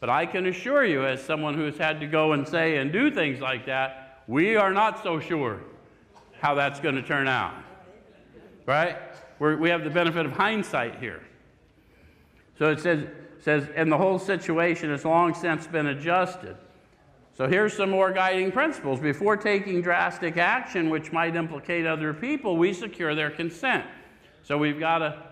[0.00, 2.92] But I can assure you, as someone who has had to go and say and
[2.92, 5.60] do things like that, we are not so sure
[6.40, 7.54] how that's going to turn out.
[8.66, 8.96] Right?
[9.38, 11.22] We're, we have the benefit of hindsight here.
[12.58, 13.06] So it says,
[13.40, 16.56] says, and the whole situation has long since been adjusted.
[17.36, 19.00] So here's some more guiding principles.
[19.00, 23.86] Before taking drastic action which might implicate other people, we secure their consent.
[24.42, 25.22] So we've got a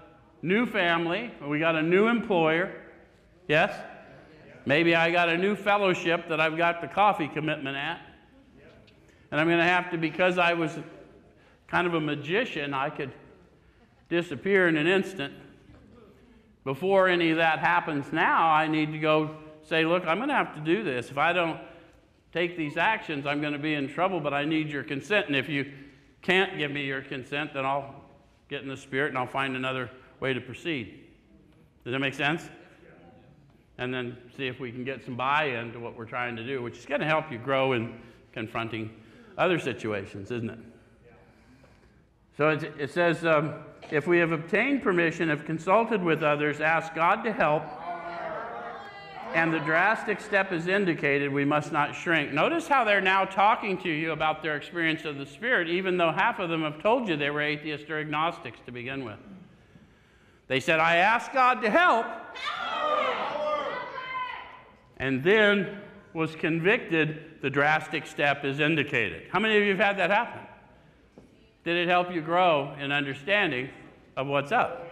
[0.42, 2.72] new family, we got a new employer.
[3.48, 3.72] Yes?
[4.66, 8.00] Maybe I got a new fellowship that I've got the coffee commitment at.
[9.30, 10.78] And I'm going to have to, because I was
[11.66, 13.12] kind of a magician, I could
[14.08, 15.34] disappear in an instant.
[16.64, 20.34] Before any of that happens now, I need to go say, look, I'm going to
[20.34, 21.10] have to do this.
[21.10, 21.60] If I don't
[22.32, 25.26] take these actions, I'm going to be in trouble, but I need your consent.
[25.26, 25.72] And if you
[26.22, 27.94] can't give me your consent, then I'll
[28.48, 31.04] get in the spirit and I'll find another way to proceed.
[31.84, 32.48] Does that make sense?
[33.78, 36.44] And then see if we can get some buy in to what we're trying to
[36.44, 38.00] do, which is going to help you grow in
[38.32, 38.90] confronting
[39.36, 40.58] other situations, isn't it?
[42.36, 43.54] So it, it says, um,
[43.90, 47.64] if we have obtained permission, have consulted with others, asked God to help,
[49.34, 52.32] and the drastic step is indicated, we must not shrink.
[52.32, 56.12] Notice how they're now talking to you about their experience of the Spirit, even though
[56.12, 59.18] half of them have told you they were atheists or agnostics to begin with.
[60.48, 62.06] They said, I asked God to help,
[64.96, 65.80] and then
[66.14, 69.28] was convicted, the drastic step is indicated.
[69.30, 70.40] How many of you have had that happen?
[71.64, 73.68] Did it help you grow in understanding
[74.16, 74.90] of what's up?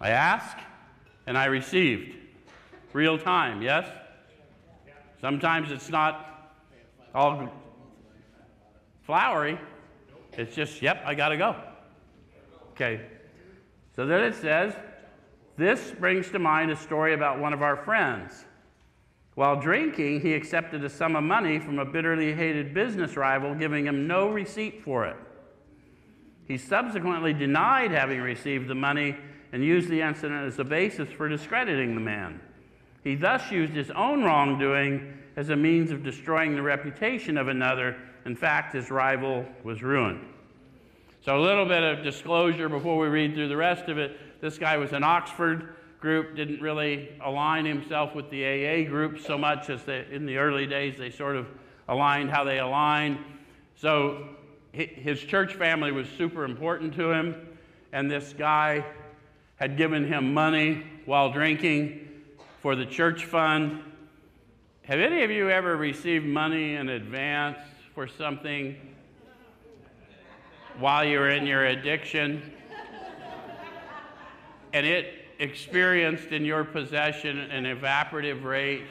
[0.00, 0.64] I asked
[1.26, 2.16] and I received.
[2.94, 3.88] Real time, yes?
[5.20, 6.52] Sometimes it's not
[7.12, 7.52] all
[9.02, 9.58] flowery.
[10.32, 11.56] It's just, yep, I got to go.
[12.70, 13.00] Okay.
[13.96, 14.74] So then it says,
[15.56, 18.44] this brings to mind a story about one of our friends.
[19.34, 23.86] While drinking, he accepted a sum of money from a bitterly hated business rival, giving
[23.86, 25.16] him no receipt for it.
[26.46, 29.16] He subsequently denied having received the money
[29.52, 32.40] and used the incident as a basis for discrediting the man.
[33.04, 37.96] He thus used his own wrongdoing as a means of destroying the reputation of another.
[38.24, 40.26] In fact, his rival was ruined.
[41.20, 44.40] So, a little bit of disclosure before we read through the rest of it.
[44.40, 49.38] This guy was an Oxford group, didn't really align himself with the AA group so
[49.38, 51.46] much as they, in the early days they sort of
[51.88, 53.18] aligned how they aligned.
[53.76, 54.28] So,
[54.72, 57.36] his church family was super important to him,
[57.92, 58.84] and this guy
[59.56, 62.13] had given him money while drinking
[62.64, 63.78] for the church fund.
[64.84, 67.58] Have any of you ever received money in advance
[67.94, 68.74] for something
[70.78, 72.54] while you were in your addiction?
[74.72, 78.86] And it experienced in your possession an evaporative rate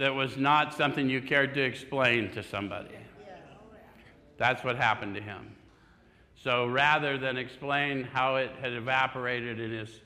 [0.00, 2.96] that was not something you cared to explain to somebody.
[4.36, 5.54] That's what happened to him.
[6.42, 10.00] So rather than explain how it had evaporated in his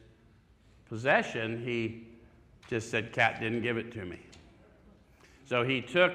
[0.88, 2.06] possession, he
[2.68, 4.18] just said, Cat didn't give it to me.
[5.46, 6.12] So he took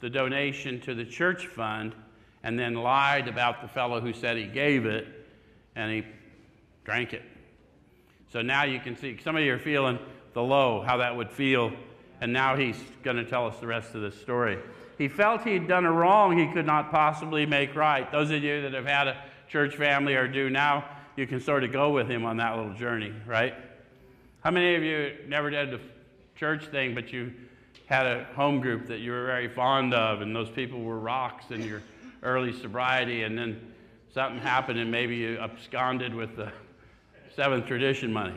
[0.00, 1.94] the donation to the church fund
[2.42, 5.06] and then lied about the fellow who said he gave it
[5.74, 6.04] and he
[6.84, 7.22] drank it.
[8.32, 9.98] So now you can see, some of you are feeling
[10.32, 11.72] the low, how that would feel,
[12.20, 14.58] and now he's going to tell us the rest of the story.
[14.98, 18.10] He felt he'd done a wrong he could not possibly make right.
[18.10, 20.84] Those of you that have had a church family or do now
[21.16, 23.54] you can sort of go with him on that little journey, right?
[24.46, 25.80] How many of you never did the
[26.36, 27.32] church thing, but you
[27.86, 31.46] had a home group that you were very fond of, and those people were rocks
[31.50, 31.82] in your
[32.22, 33.60] early sobriety, and then
[34.14, 36.52] something happened, and maybe you absconded with the
[37.34, 38.36] seventh tradition money?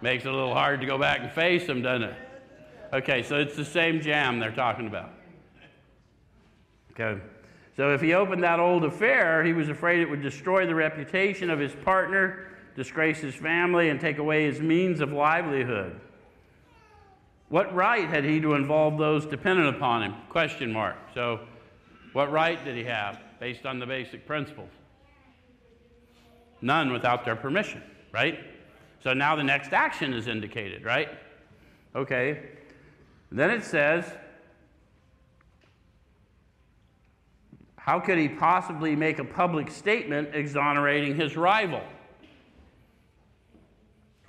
[0.00, 2.16] Makes it a little hard to go back and face them, doesn't it?
[2.94, 5.10] Okay, so it's the same jam they're talking about.
[6.92, 7.20] Okay.
[7.76, 11.50] So if he opened that old affair, he was afraid it would destroy the reputation
[11.50, 12.46] of his partner,
[12.78, 16.00] disgrace his family, and take away his means of livelihood.
[17.48, 20.14] What right had he to involve those dependent upon him?
[20.30, 20.96] Question mark.
[21.12, 21.40] So,
[22.12, 24.70] what right did he have based on the basic principles?
[26.62, 28.38] None without their permission, right?
[29.02, 31.08] So now the next action is indicated, right?
[31.96, 32.42] Okay.
[33.32, 34.04] Then it says,
[37.76, 41.82] how could he possibly make a public statement exonerating his rival?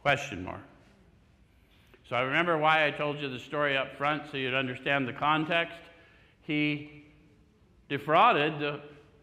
[0.02, 0.62] Question mark.
[2.08, 5.14] So I remember why I told you the story up front so you'd understand the
[5.14, 5.78] context.
[6.42, 7.06] He
[7.88, 8.80] defrauded the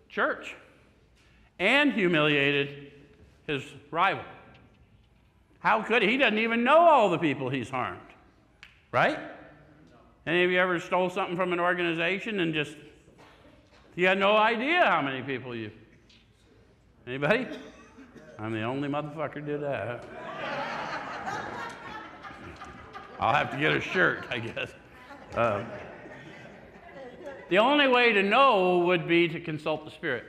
[0.08, 0.54] church
[1.58, 2.92] and humiliated
[3.46, 4.24] his rival.
[5.58, 6.08] How could he?
[6.10, 8.00] He doesn't even know all the people he's harmed.
[8.92, 9.18] Right?
[10.26, 12.76] Any of you ever stole something from an organization and just
[13.94, 15.70] you had no idea how many people you
[17.06, 17.46] Anybody?
[18.36, 20.04] I'm the only motherfucker did that.
[23.18, 24.70] I'll have to get a shirt, I guess.
[25.34, 25.64] Uh,
[27.48, 30.24] the only way to know would be to consult the Spirit.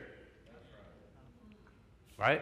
[2.18, 2.42] Right?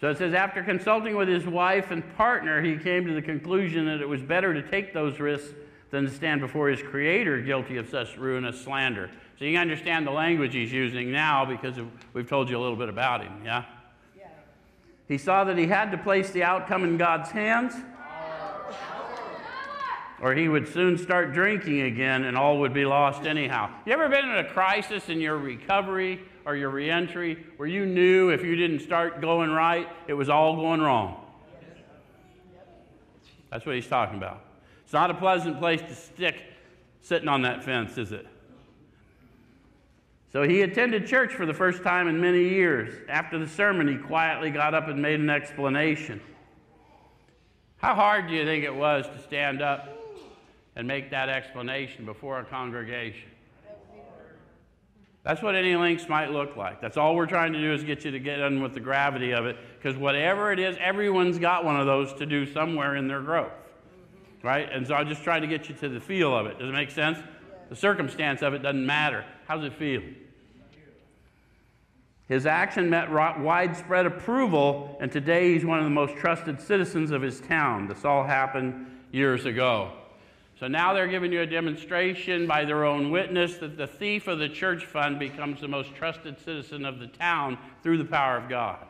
[0.00, 3.86] So it says, after consulting with his wife and partner, he came to the conclusion
[3.86, 5.52] that it was better to take those risks
[5.90, 9.10] than to stand before his creator guilty of such ruinous slander.
[9.38, 12.76] So you understand the language he's using now because of, we've told you a little
[12.76, 13.64] bit about him, yeah?
[14.16, 14.28] yeah?
[15.08, 17.74] He saw that he had to place the outcome in God's hands,
[20.20, 23.70] or he would soon start drinking again and all would be lost anyhow.
[23.86, 28.30] You ever been in a crisis in your recovery or your reentry where you knew
[28.30, 31.24] if you didn't start going right, it was all going wrong?
[33.50, 34.44] That's what he's talking about.
[34.84, 36.42] It's not a pleasant place to stick
[37.00, 38.26] sitting on that fence, is it?
[40.32, 42.94] So he attended church for the first time in many years.
[43.08, 46.20] After the sermon, he quietly got up and made an explanation.
[47.78, 49.97] How hard do you think it was to stand up
[50.78, 53.28] and make that explanation before a congregation?
[55.24, 56.80] That's what any links might look like.
[56.80, 59.32] That's all we're trying to do is get you to get in with the gravity
[59.32, 63.08] of it, because whatever it is, everyone's got one of those to do somewhere in
[63.08, 63.52] their growth
[64.42, 64.68] right?
[64.72, 66.58] And so I'm just try to get you to the feel of it.
[66.58, 67.18] Does it make sense?
[67.68, 69.24] The circumstance of it doesn't matter.
[69.46, 70.02] How does it feel?
[72.28, 77.22] His action met widespread approval, and today he's one of the most trusted citizens of
[77.22, 77.88] his town.
[77.88, 79.92] This all happened years ago.
[80.58, 84.40] So now they're giving you a demonstration by their own witness that the thief of
[84.40, 88.48] the church fund becomes the most trusted citizen of the town through the power of
[88.48, 88.84] God.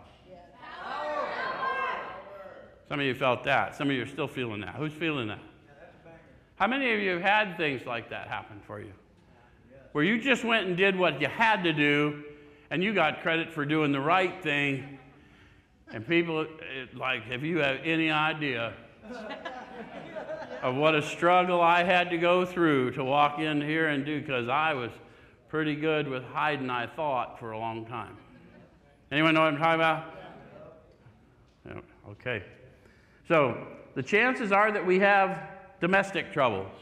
[2.89, 3.77] Some of you felt that.
[3.77, 4.77] Some of you are still feeling that.
[4.77, 5.41] Who's feeling that?
[6.57, 8.93] How many of you have had things like that happen for you?
[9.93, 12.25] Where you just went and did what you had to do,
[12.71, 14.99] and you got credit for doing the right thing,
[15.93, 16.47] and people,
[16.95, 18.73] like, have you have any idea
[20.63, 24.21] of what a struggle I had to go through to walk in here and do?
[24.21, 24.91] Because I was
[25.49, 28.17] pretty good with hiding, I thought, for a long time.
[29.11, 30.15] Anyone know what I'm talking about?
[32.11, 32.43] Okay.
[33.27, 35.49] So the chances are that we have
[35.81, 36.73] domestic troubles.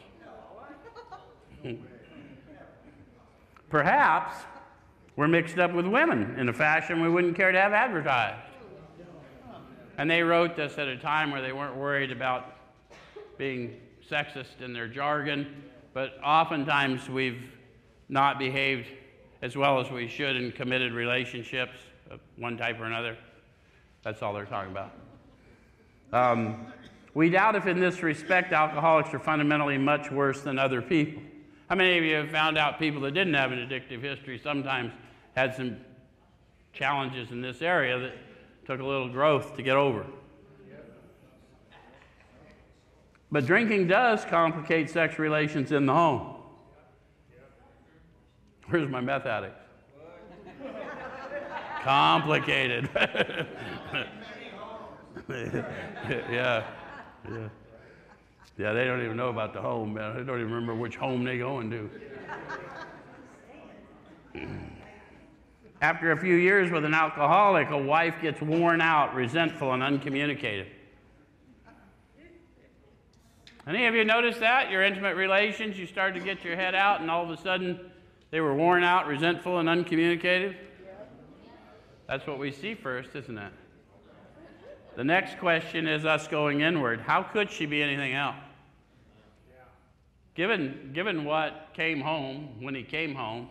[3.69, 4.37] Perhaps
[5.17, 8.53] we're mixed up with women in a fashion we wouldn't care to have advertised.
[9.99, 12.56] And they wrote this at a time where they weren't worried about
[13.39, 13.77] being
[14.11, 17.43] sexist in their jargon, but oftentimes we've
[18.09, 18.89] not behaved
[19.43, 21.77] as well as we should in committed relationships
[22.11, 23.17] of one type or another.
[24.03, 24.93] That's all they're talking about.
[26.13, 26.67] Um,
[27.15, 31.23] we doubt if, in this respect, alcoholics are fundamentally much worse than other people.
[31.69, 34.93] How many of you have found out people that didn't have an addictive history sometimes
[35.35, 35.79] had some
[36.73, 38.13] challenges in this area that
[38.67, 40.07] took a little growth to get over?
[43.37, 46.37] But drinking does complicate sex relations in the home.
[48.69, 49.55] Where's my meth addict?
[51.83, 52.89] Complicated.
[55.29, 55.77] yeah,
[56.31, 56.65] yeah.
[58.57, 60.17] Yeah, they don't even know about the home, man.
[60.17, 61.91] They don't even remember which home they going to.
[65.83, 70.69] After a few years with an alcoholic, a wife gets worn out, resentful, and uncommunicative.
[73.67, 74.71] Any of you noticed that?
[74.71, 77.81] Your intimate relations, you started to get your head out, and all of a sudden
[78.31, 80.55] they were worn out, resentful, and uncommunicative?
[82.07, 83.53] That's what we see first, isn't it?
[84.95, 87.01] The next question is us going inward.
[87.01, 88.37] How could she be anything else?
[90.35, 93.49] Given, given what came home when he came home,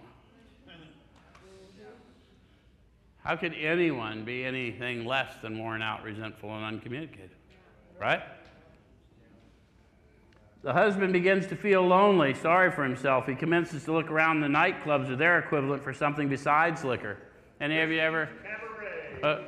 [3.24, 7.32] how could anyone be anything less than worn out, resentful, and uncommunicative?
[7.99, 8.22] Right?
[10.66, 13.28] The husband begins to feel lonely, sorry for himself.
[13.28, 17.20] He commences to look around the nightclubs or their equivalent for something besides liquor.
[17.61, 18.28] Any of you ever?
[19.22, 19.41] Uh,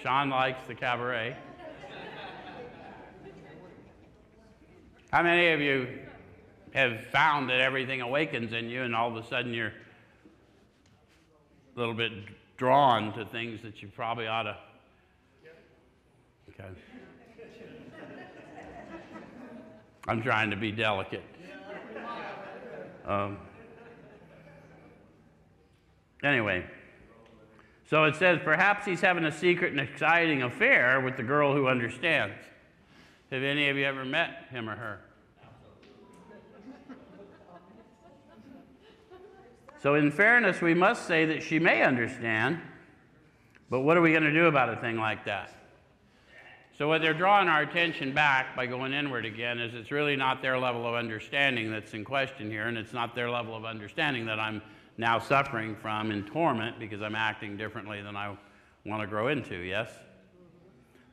[0.00, 1.36] Sean likes the cabaret.
[5.12, 5.88] How many of you
[6.72, 9.72] have found that everything awakens in you and all of a sudden you're
[11.76, 12.12] a little bit
[12.56, 14.56] drawn to things that you probably ought to?
[16.48, 16.68] Okay.
[20.08, 21.22] I'm trying to be delicate.
[23.06, 23.38] Um,
[26.22, 26.64] anyway,
[27.88, 31.66] so it says perhaps he's having a secret and exciting affair with the girl who
[31.68, 32.34] understands.
[33.30, 35.00] Have any of you ever met him or her?
[39.82, 42.60] So, in fairness, we must say that she may understand,
[43.68, 45.61] but what are we going to do about a thing like that?
[46.78, 50.40] So, what they're drawing our attention back by going inward again is it's really not
[50.40, 54.24] their level of understanding that's in question here, and it's not their level of understanding
[54.26, 54.62] that I'm
[54.96, 58.34] now suffering from in torment because I'm acting differently than I
[58.86, 59.90] want to grow into, yes?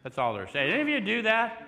[0.03, 0.71] That's all they're saying.
[0.71, 1.65] Any of you do that?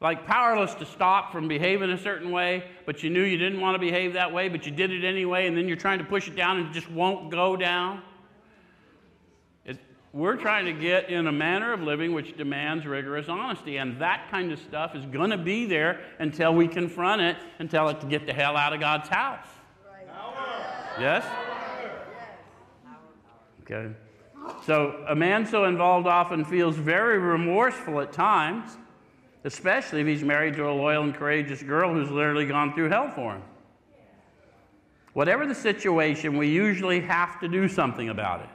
[0.00, 3.76] Like powerless to stop from behaving a certain way, but you knew you didn't want
[3.76, 6.26] to behave that way, but you did it anyway, and then you're trying to push
[6.26, 8.02] it down and it just won't go down?
[10.18, 14.28] We're trying to get in a manner of living which demands rigorous honesty, and that
[14.32, 18.00] kind of stuff is going to be there until we confront it and tell it
[18.00, 19.46] to get the hell out of God's house.
[20.98, 21.24] Yes?
[23.62, 23.94] Okay.
[24.66, 28.76] So, a man so involved often feels very remorseful at times,
[29.44, 33.08] especially if he's married to a loyal and courageous girl who's literally gone through hell
[33.14, 33.42] for him.
[35.12, 38.48] Whatever the situation, we usually have to do something about it.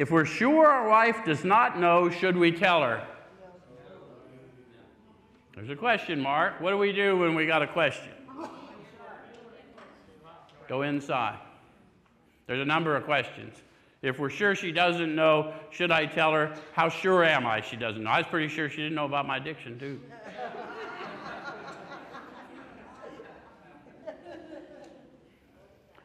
[0.00, 3.06] If we're sure our wife does not know, should we tell her?
[5.54, 6.58] There's a question mark.
[6.58, 8.08] What do we do when we got a question?
[10.66, 11.38] Go inside.
[12.46, 13.56] There's a number of questions.
[14.00, 16.56] If we're sure she doesn't know, should I tell her?
[16.72, 18.08] How sure am I she doesn't know?
[18.08, 20.00] I was pretty sure she didn't know about my addiction, too.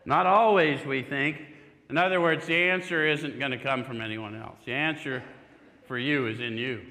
[0.04, 1.55] Not always, we think,
[1.90, 4.58] in other words, the answer isn't going to come from anyone else.
[4.66, 5.24] The answer
[5.88, 6.82] for you is in you.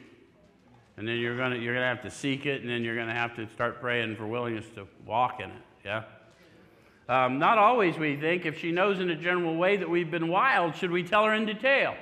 [0.97, 2.95] And then you're going to, you're going to have to seek it, and then you're
[2.95, 5.63] going to have to start praying for willingness to walk in it.
[5.85, 6.05] Yeah?
[7.09, 8.47] Um, not always, we think.
[8.47, 11.35] If she knows in a general way that we've been wild, should we tell her
[11.35, 11.97] in detail?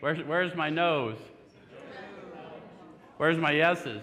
[0.00, 1.18] Where's, where's my no's?
[3.18, 4.00] Where's my yeses?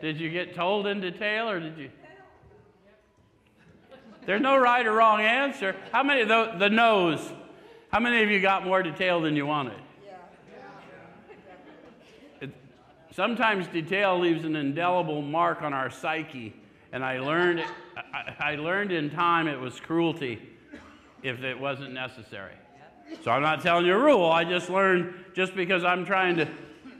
[0.00, 1.90] Did you get told in detail, or did you?
[4.26, 5.76] There's no right or wrong answer.
[5.92, 7.20] How many of the, the no's?
[7.90, 9.78] How many of you got more detail than you wanted?
[12.40, 12.50] It,
[13.12, 16.54] sometimes detail leaves an indelible mark on our psyche,
[16.92, 17.64] and I learned,
[17.96, 20.40] I, I learned in time it was cruelty
[21.22, 22.54] if it wasn't necessary.
[23.22, 24.30] So I'm not telling you a rule.
[24.30, 26.48] I just learned just because I'm trying to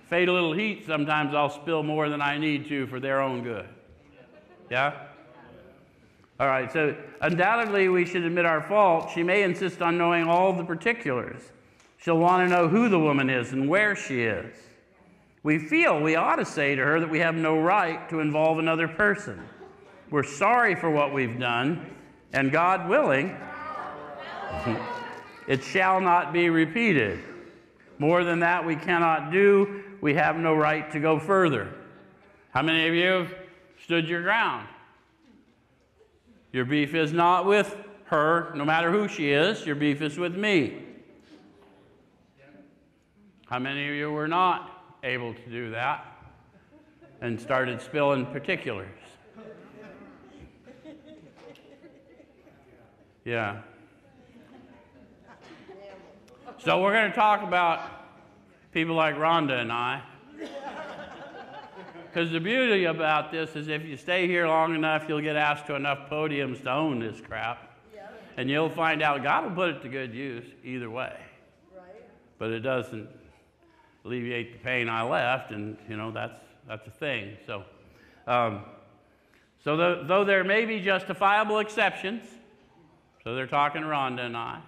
[0.09, 3.43] fade a little heat, sometimes I'll spill more than I need to for their own
[3.43, 3.67] good.
[4.71, 5.09] Yeah?
[6.41, 9.11] All right, so undoubtedly we should admit our fault.
[9.15, 11.41] She may insist on knowing all the particulars.
[11.99, 14.55] She'll want to know who the woman is and where she is.
[15.45, 18.59] We feel we ought to say to her that we have no right to involve
[18.59, 19.41] another person.
[20.11, 21.95] We're sorry for what we've done,
[22.33, 23.37] and God willing,
[25.47, 27.21] it shall not be repeated.
[27.99, 29.85] More than that, we cannot do.
[30.01, 31.73] We have no right to go further.
[32.51, 33.35] How many of you have
[33.83, 34.67] stood your ground?
[36.55, 40.37] Your beef is not with her, no matter who she is, your beef is with
[40.37, 40.85] me.
[43.47, 46.07] How many of you were not able to do that
[47.21, 48.87] and started spilling particulars?
[53.25, 53.63] Yeah.
[56.59, 57.81] So we're going to talk about
[58.71, 60.03] people like Rhonda and I.
[62.15, 65.67] Because the beauty about this is if you stay here long enough, you'll get asked
[65.67, 67.77] to enough podiums to own this crap.
[68.37, 71.17] And you'll find out God will put it to good use either way.
[71.77, 72.05] Right?
[72.39, 73.09] But it doesn't
[74.05, 77.37] alleviate the pain I left, and you know that's that's a thing.
[77.49, 77.65] So,
[78.29, 78.65] um,
[79.65, 82.23] so the, though there may be justifiable exceptions,
[83.25, 84.61] so they're talking Rhonda and I.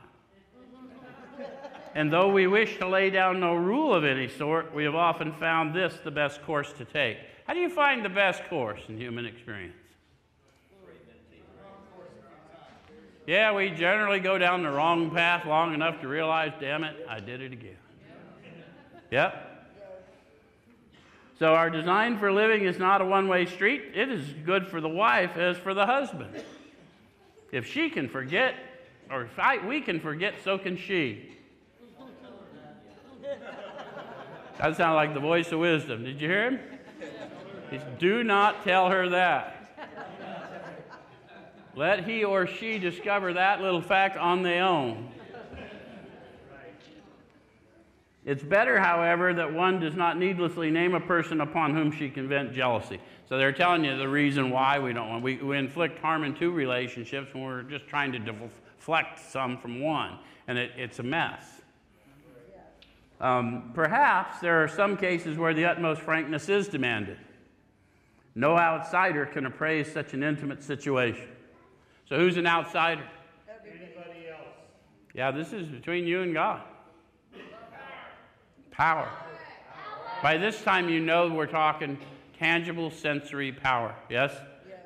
[1.94, 5.32] And though we wish to lay down no rule of any sort, we have often
[5.32, 7.18] found this the best course to take.
[7.46, 9.76] How do you find the best course in human experience?
[13.26, 17.18] Yeah, we generally go down the wrong path long enough to realize, damn it, I
[17.18, 17.76] did it again.
[19.10, 19.42] Yep.
[21.38, 23.92] So our design for living is not a one way street.
[23.94, 26.42] It is good for the wife as for the husband.
[27.52, 28.54] If she can forget,
[29.10, 31.32] or if I, we can forget, so can she.
[34.58, 36.04] That sounded like the voice of wisdom.
[36.04, 36.60] Did you hear him?
[37.98, 39.52] Do not tell her that.
[41.74, 45.10] Let he or she discover that little fact on their own.
[48.24, 52.28] It's better, however, that one does not needlessly name a person upon whom she can
[52.28, 52.98] vent jealousy.
[53.28, 55.22] So they're telling you the reason why we don't want.
[55.22, 59.80] We, we inflict harm in two relationships when we're just trying to deflect some from
[59.80, 60.18] one,
[60.48, 61.44] and it, it's a mess.
[63.20, 67.18] Um, perhaps there are some cases where the utmost frankness is demanded.
[68.38, 71.26] No outsider can appraise such an intimate situation.
[72.06, 73.02] So, who's an outsider?
[73.66, 74.46] Anybody else?
[75.14, 76.60] Yeah, this is between you and God.
[78.70, 79.08] Power.
[80.22, 81.96] By this time, you know we're talking
[82.38, 83.94] tangible sensory power.
[84.10, 84.32] Yes?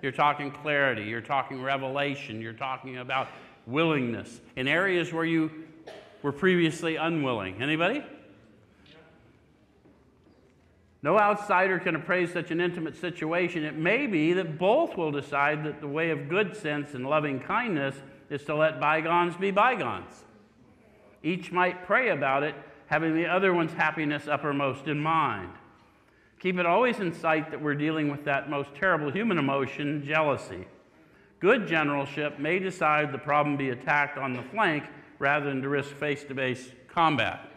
[0.00, 1.02] You're talking clarity.
[1.02, 2.40] You're talking revelation.
[2.40, 3.26] You're talking about
[3.66, 5.50] willingness in areas where you
[6.22, 7.60] were previously unwilling.
[7.60, 8.04] Anybody?
[11.02, 13.64] No outsider can appraise such an intimate situation.
[13.64, 17.40] It may be that both will decide that the way of good sense and loving
[17.40, 17.96] kindness
[18.28, 20.24] is to let bygones be bygones.
[21.22, 22.54] Each might pray about it,
[22.86, 25.50] having the other one's happiness uppermost in mind.
[26.38, 30.66] Keep it always in sight that we're dealing with that most terrible human emotion, jealousy.
[31.38, 34.84] Good generalship may decide the problem be attacked on the flank
[35.18, 37.49] rather than to risk face to face combat.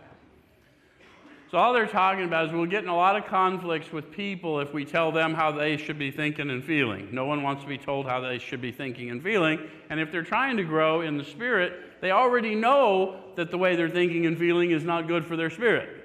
[1.54, 4.60] So, all they're talking about is we'll get in a lot of conflicts with people
[4.60, 7.10] if we tell them how they should be thinking and feeling.
[7.12, 9.60] No one wants to be told how they should be thinking and feeling.
[9.92, 13.76] And if they're trying to grow in the spirit, they already know that the way
[13.76, 16.04] they're thinking and feeling is not good for their spirit.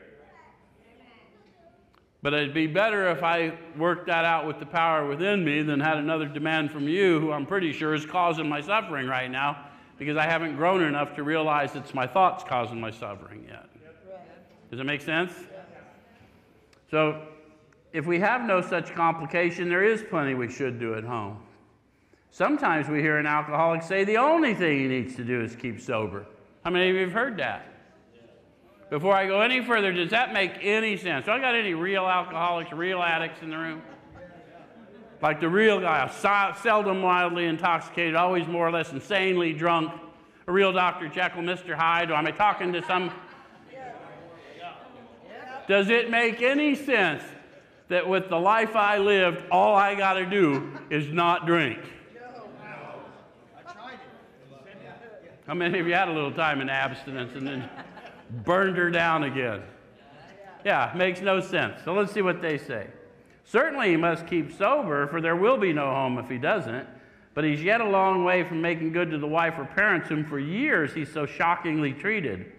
[2.21, 5.81] But it'd be better if I worked that out with the power within me than
[5.81, 9.65] had another demand from you, who I'm pretty sure is causing my suffering right now,
[9.99, 13.65] because I haven't grown enough to realize it's my thoughts causing my suffering yet.
[14.71, 15.33] Does it make sense?
[16.91, 17.23] So,
[17.93, 21.39] if we have no such complication, there is plenty we should do at home.
[22.31, 25.81] Sometimes we hear an alcoholic say the only thing he needs to do is keep
[25.81, 26.27] sober.
[26.65, 27.67] How many of you have heard that?
[28.91, 31.27] Before I go any further, does that make any sense?
[31.27, 33.83] Do I got any real alcoholics, real addicts in the room?
[35.21, 36.09] Like the real guy,
[36.63, 39.93] seldom wildly intoxicated, always more or less insanely drunk,
[40.47, 41.09] a real Dr.
[41.09, 41.75] Jekyll, Mr.
[41.75, 43.11] Hyde, or am I talking to some
[45.69, 47.23] does it make any sense
[47.89, 51.79] that with the life I lived, all I got to do is not drink?
[55.47, 57.71] How many of you had a little time in abstinence and then
[58.45, 59.63] burned her down again?
[60.65, 61.81] Yeah, makes no sense.
[61.85, 62.89] So let's see what they say.
[63.45, 66.87] Certainly he must keep sober, for there will be no home if he doesn't.
[67.33, 70.25] But he's yet a long way from making good to the wife or parents whom
[70.25, 72.53] for years he's so shockingly treated.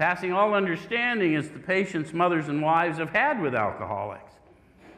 [0.00, 4.32] Passing all understanding is the patience mothers and wives have had with alcoholics.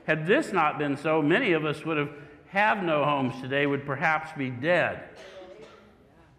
[0.06, 2.10] Had this not been so, many of us would have
[2.50, 5.02] have no homes today, would perhaps be dead.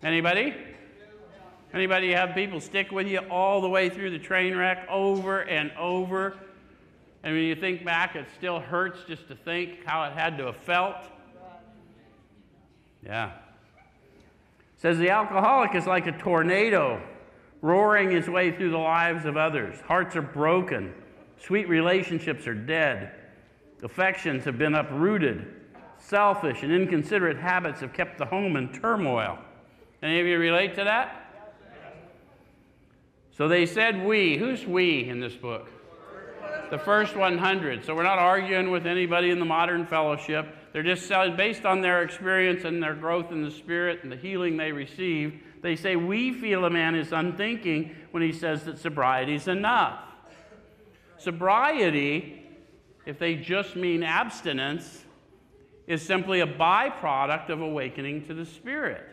[0.02, 0.56] Anybody?
[1.74, 5.70] Anybody have people stick with you all the way through the train wreck over and
[5.74, 6.38] over?
[7.22, 10.46] And when you think back, it still hurts just to think how it had to
[10.46, 11.04] have felt.
[13.06, 13.34] Yeah.
[14.78, 17.02] Says the alcoholic is like a tornado
[17.64, 19.80] roaring his way through the lives of others.
[19.88, 20.94] Hearts are broken.
[21.42, 23.14] Sweet relationships are dead.
[23.82, 25.48] Affections have been uprooted.
[25.98, 29.40] Selfish and inconsiderate habits have kept the home in turmoil.
[30.02, 31.22] Any of you relate to that?
[33.38, 34.38] So they said we.
[34.38, 35.70] Who's we in this book?
[36.70, 37.86] The first 100.
[37.86, 40.54] So we're not arguing with anybody in the modern fellowship.
[40.74, 41.08] They're just
[41.38, 45.42] based on their experience and their growth in the Spirit and the healing they received.
[45.64, 50.00] They say we feel a man is unthinking when he says that sobriety is enough.
[51.18, 52.44] Sobriety
[53.06, 55.04] if they just mean abstinence,
[55.88, 59.04] is simply a byproduct of awakening to the Spirit.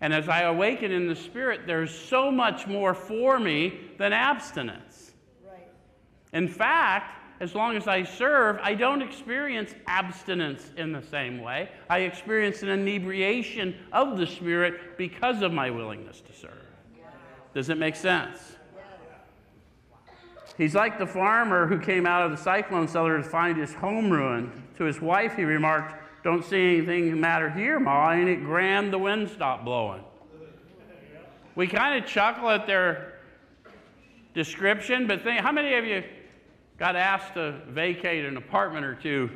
[0.00, 5.12] And as I awaken in the Spirit, there's so much more for me than abstinence.
[5.46, 5.68] Right.
[6.32, 11.70] In fact, as long as I serve, I don't experience abstinence in the same way.
[11.90, 16.52] I experience an inebriation of the Spirit because of my willingness to serve.
[17.52, 18.38] Does it make sense?
[20.56, 24.08] He's like the farmer who came out of the cyclone cellar to find his home
[24.08, 24.52] ruined.
[24.78, 28.12] To his wife, he remarked, Don't see anything matter here, Ma.
[28.12, 30.04] Ain't it grand the wind stopped blowing?
[31.56, 33.14] We kind of chuckle at their
[34.32, 36.04] description, but think, how many of you
[36.82, 39.30] got asked to vacate an apartment or two?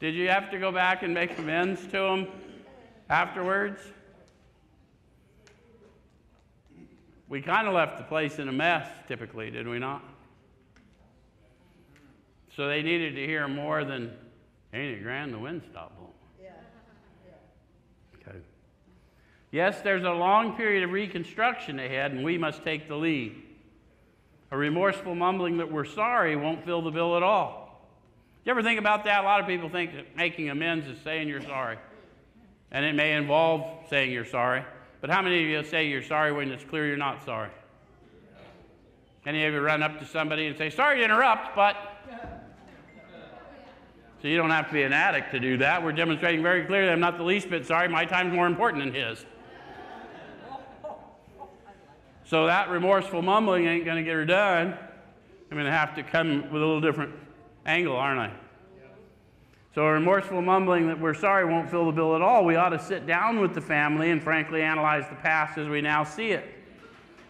[0.00, 2.28] Did you have to go back and make amends to them
[3.10, 3.82] afterwards?
[7.28, 10.02] We kind of left the place in a mess, typically, did we not?
[12.56, 14.16] So they needed to hear more than,
[14.72, 16.10] ain't it grand the wind stopped blowing?
[16.42, 16.52] Yeah.
[18.26, 18.38] Okay.
[19.54, 23.40] Yes, there's a long period of reconstruction ahead, and we must take the lead.
[24.50, 27.88] A remorseful mumbling that we're sorry won't fill the bill at all.
[28.44, 29.20] You ever think about that?
[29.20, 31.78] A lot of people think that making amends is saying you're sorry.
[32.72, 34.64] And it may involve saying you're sorry.
[35.00, 37.50] But how many of you say you're sorry when it's clear you're not sorry?
[39.24, 41.76] Any of you run up to somebody and say, Sorry to interrupt, but.
[44.20, 45.84] So you don't have to be an addict to do that.
[45.84, 47.86] We're demonstrating very clearly I'm not the least bit sorry.
[47.86, 49.24] My time's more important than his.
[52.26, 54.76] So that remorseful mumbling ain't going to get her done.
[55.50, 57.14] I'm going to have to come with a little different
[57.66, 58.32] angle, aren't I?
[59.74, 62.44] So, remorseful mumbling that we're sorry won't fill the bill at all.
[62.44, 65.80] We ought to sit down with the family and frankly analyze the past as we
[65.80, 66.44] now see it,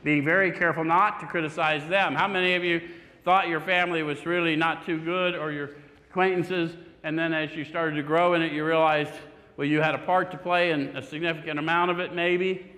[0.02, 2.14] being very careful not to criticize them.
[2.14, 2.82] How many of you
[3.24, 5.70] thought your family was really not too good or your
[6.10, 9.14] acquaintances, and then as you started to grow in it, you realized,
[9.56, 12.73] well, you had a part to play in a significant amount of it, maybe,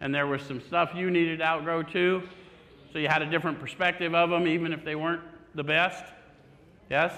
[0.00, 2.22] and there was some stuff you needed to outgrow too,
[2.92, 5.22] so you had a different perspective of them, even if they weren't
[5.54, 6.04] the best?
[6.90, 7.12] Yes?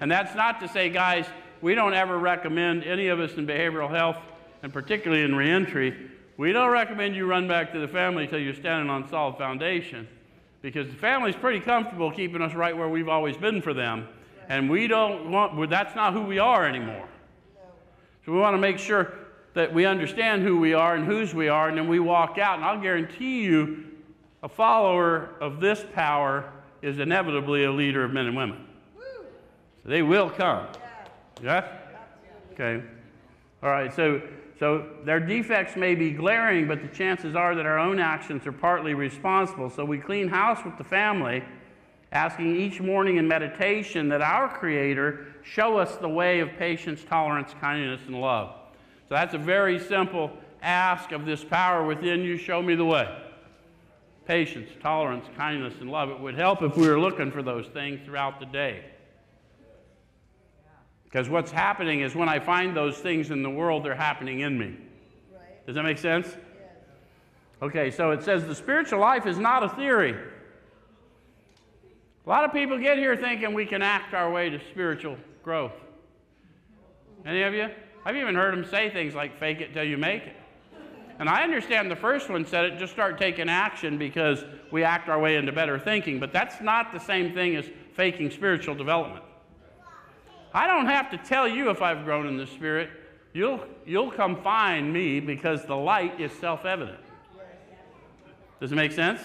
[0.00, 1.26] And that's not to say, guys,
[1.60, 4.16] we don't ever recommend any of us in behavioral health,
[4.62, 8.54] and particularly in reentry, we don't recommend you run back to the family until you're
[8.54, 10.08] standing on solid foundation.
[10.60, 14.08] Because the family's pretty comfortable keeping us right where we've always been for them.
[14.48, 17.08] And we don't want, that's not who we are anymore.
[18.24, 19.12] So we want to make sure
[19.54, 22.56] that we understand who we are and whose we are, and then we walk out.
[22.56, 23.84] And I'll guarantee you,
[24.42, 26.50] a follower of this power
[26.80, 28.66] is inevitably a leader of men and women.
[29.82, 30.66] So they will come.
[31.42, 31.64] Yes?
[32.52, 32.82] Okay.
[33.62, 34.20] All right, so,
[34.58, 38.52] so their defects may be glaring, but the chances are that our own actions are
[38.52, 39.70] partly responsible.
[39.70, 41.44] So we clean house with the family,
[42.10, 47.54] asking each morning in meditation that our Creator show us the way of patience, tolerance,
[47.60, 48.54] kindness, and love.
[49.12, 50.30] So that's a very simple
[50.62, 53.14] ask of this power within you show me the way.
[54.24, 56.08] Patience, tolerance, kindness, and love.
[56.08, 58.86] It would help if we were looking for those things throughout the day.
[61.04, 64.58] Because what's happening is when I find those things in the world, they're happening in
[64.58, 64.78] me.
[65.30, 65.66] Right.
[65.66, 66.28] Does that make sense?
[66.28, 66.38] Yes.
[67.60, 70.16] Okay, so it says the spiritual life is not a theory.
[72.24, 75.74] A lot of people get here thinking we can act our way to spiritual growth.
[77.26, 77.68] Any of you?
[78.04, 80.36] I've even heard them say things like fake it till you make it.
[81.18, 85.08] And I understand the first one said it, just start taking action because we act
[85.08, 89.24] our way into better thinking, but that's not the same thing as faking spiritual development.
[90.54, 92.90] I don't have to tell you if I've grown in the Spirit.
[93.32, 96.98] You'll, you'll come find me because the light is self evident.
[98.60, 99.20] Does it make sense?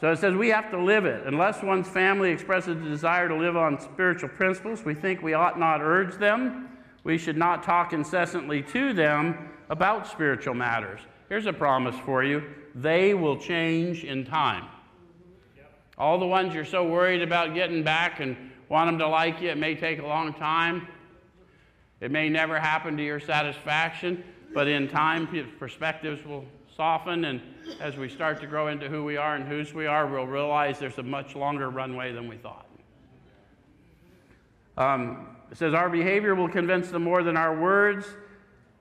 [0.00, 1.26] So it says we have to live it.
[1.26, 5.58] Unless one's family expresses a desire to live on spiritual principles, we think we ought
[5.58, 6.67] not urge them.
[7.08, 11.00] We should not talk incessantly to them about spiritual matters.
[11.30, 12.42] Here's a promise for you
[12.74, 14.66] they will change in time.
[15.96, 18.36] All the ones you're so worried about getting back and
[18.68, 19.48] want them to like you.
[19.48, 20.86] It may take a long time.
[22.02, 25.26] It may never happen to your satisfaction, but in time,
[25.58, 26.44] perspectives will
[26.76, 27.40] soften, and
[27.80, 30.78] as we start to grow into who we are and whose we are, we'll realize
[30.78, 32.66] there's a much longer runway than we thought.
[34.76, 38.06] Um, it says, Our behavior will convince them more than our words.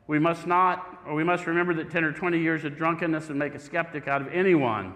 [0.07, 3.37] We must not, or we must remember that 10 or 20 years of drunkenness would
[3.37, 4.93] make a skeptic out of anyone.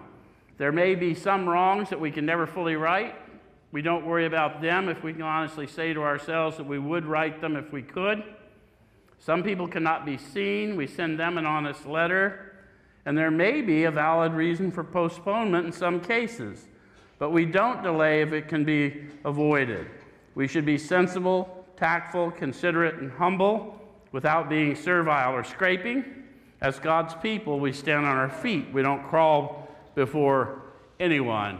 [0.58, 3.14] There may be some wrongs that we can never fully right,
[3.72, 7.06] we don't worry about them if we can honestly say to ourselves that we would
[7.06, 8.22] right them if we could.
[9.18, 10.76] Some people cannot be seen.
[10.76, 12.48] We send them an honest letter.
[13.04, 16.68] and there may be a valid reason for postponement in some cases,
[17.18, 19.88] but we don't delay if it can be avoided.
[20.36, 23.76] We should be sensible, tactful, considerate, and humble
[24.12, 26.04] without being servile or scraping.
[26.60, 28.72] As God's people, we stand on our feet.
[28.72, 30.62] We don't crawl before
[31.00, 31.58] anyone.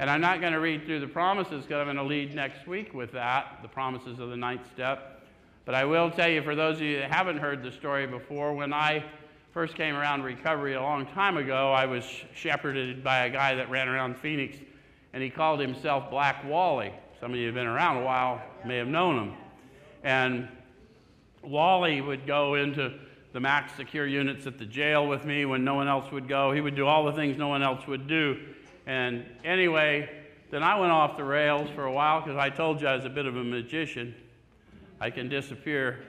[0.00, 2.66] And I'm not going to read through the promises because I'm going to lead next
[2.66, 5.22] week with that, the promises of the ninth step.
[5.64, 8.54] But I will tell you, for those of you that haven't heard the story before,
[8.54, 9.04] when I
[9.52, 13.70] first came around recovery a long time ago, I was shepherded by a guy that
[13.70, 14.56] ran around Phoenix,
[15.12, 16.92] and he called himself Black Wally.
[17.20, 19.43] Some of you have been around a while may have known him.
[20.04, 20.48] And
[21.42, 22.92] Wally would go into
[23.32, 26.52] the max secure units at the jail with me when no one else would go.
[26.52, 28.38] He would do all the things no one else would do.
[28.86, 30.08] And anyway,
[30.50, 33.04] then I went off the rails for a while because I told you I was
[33.04, 34.14] a bit of a magician.
[35.00, 36.04] I can disappear.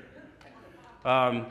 [1.04, 1.48] Um,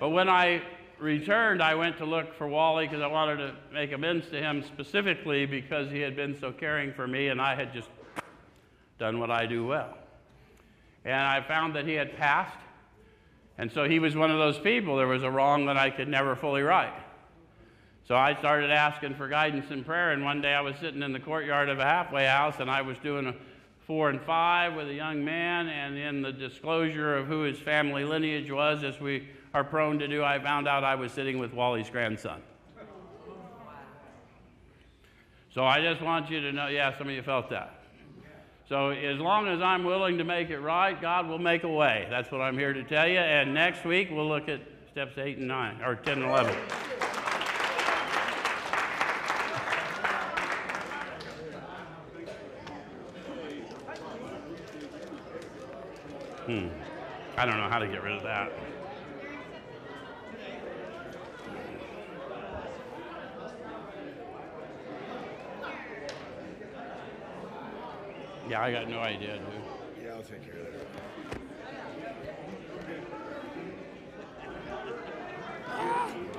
[0.00, 0.62] but when I
[0.98, 4.62] returned, I went to look for Wally because I wanted to make amends to him
[4.62, 7.88] specifically because he had been so caring for me and I had just
[8.98, 9.97] done what I do well.
[11.04, 12.58] And I found that he had passed.
[13.56, 14.96] And so he was one of those people.
[14.96, 16.94] There was a wrong that I could never fully right.
[18.06, 20.12] So I started asking for guidance in prayer.
[20.12, 22.82] And one day I was sitting in the courtyard of a halfway house and I
[22.82, 23.34] was doing a
[23.86, 25.68] four and five with a young man.
[25.68, 30.08] And in the disclosure of who his family lineage was, as we are prone to
[30.08, 32.42] do, I found out I was sitting with Wally's grandson.
[35.54, 37.77] So I just want you to know yeah, some of you felt that.
[38.68, 42.06] So as long as I'm willing to make it right, God will make a way.
[42.10, 43.16] That's what I'm here to tell you.
[43.16, 44.60] And next week we'll look at
[44.90, 46.54] steps 8 and 9, or 10 and 11.
[56.44, 56.68] Hmm.
[57.38, 58.52] I don't know how to get rid of that.
[68.48, 69.44] Yeah, I got no idea, dude.
[70.02, 70.86] Yeah, I'll take care of that.
[75.70, 76.34] Ah!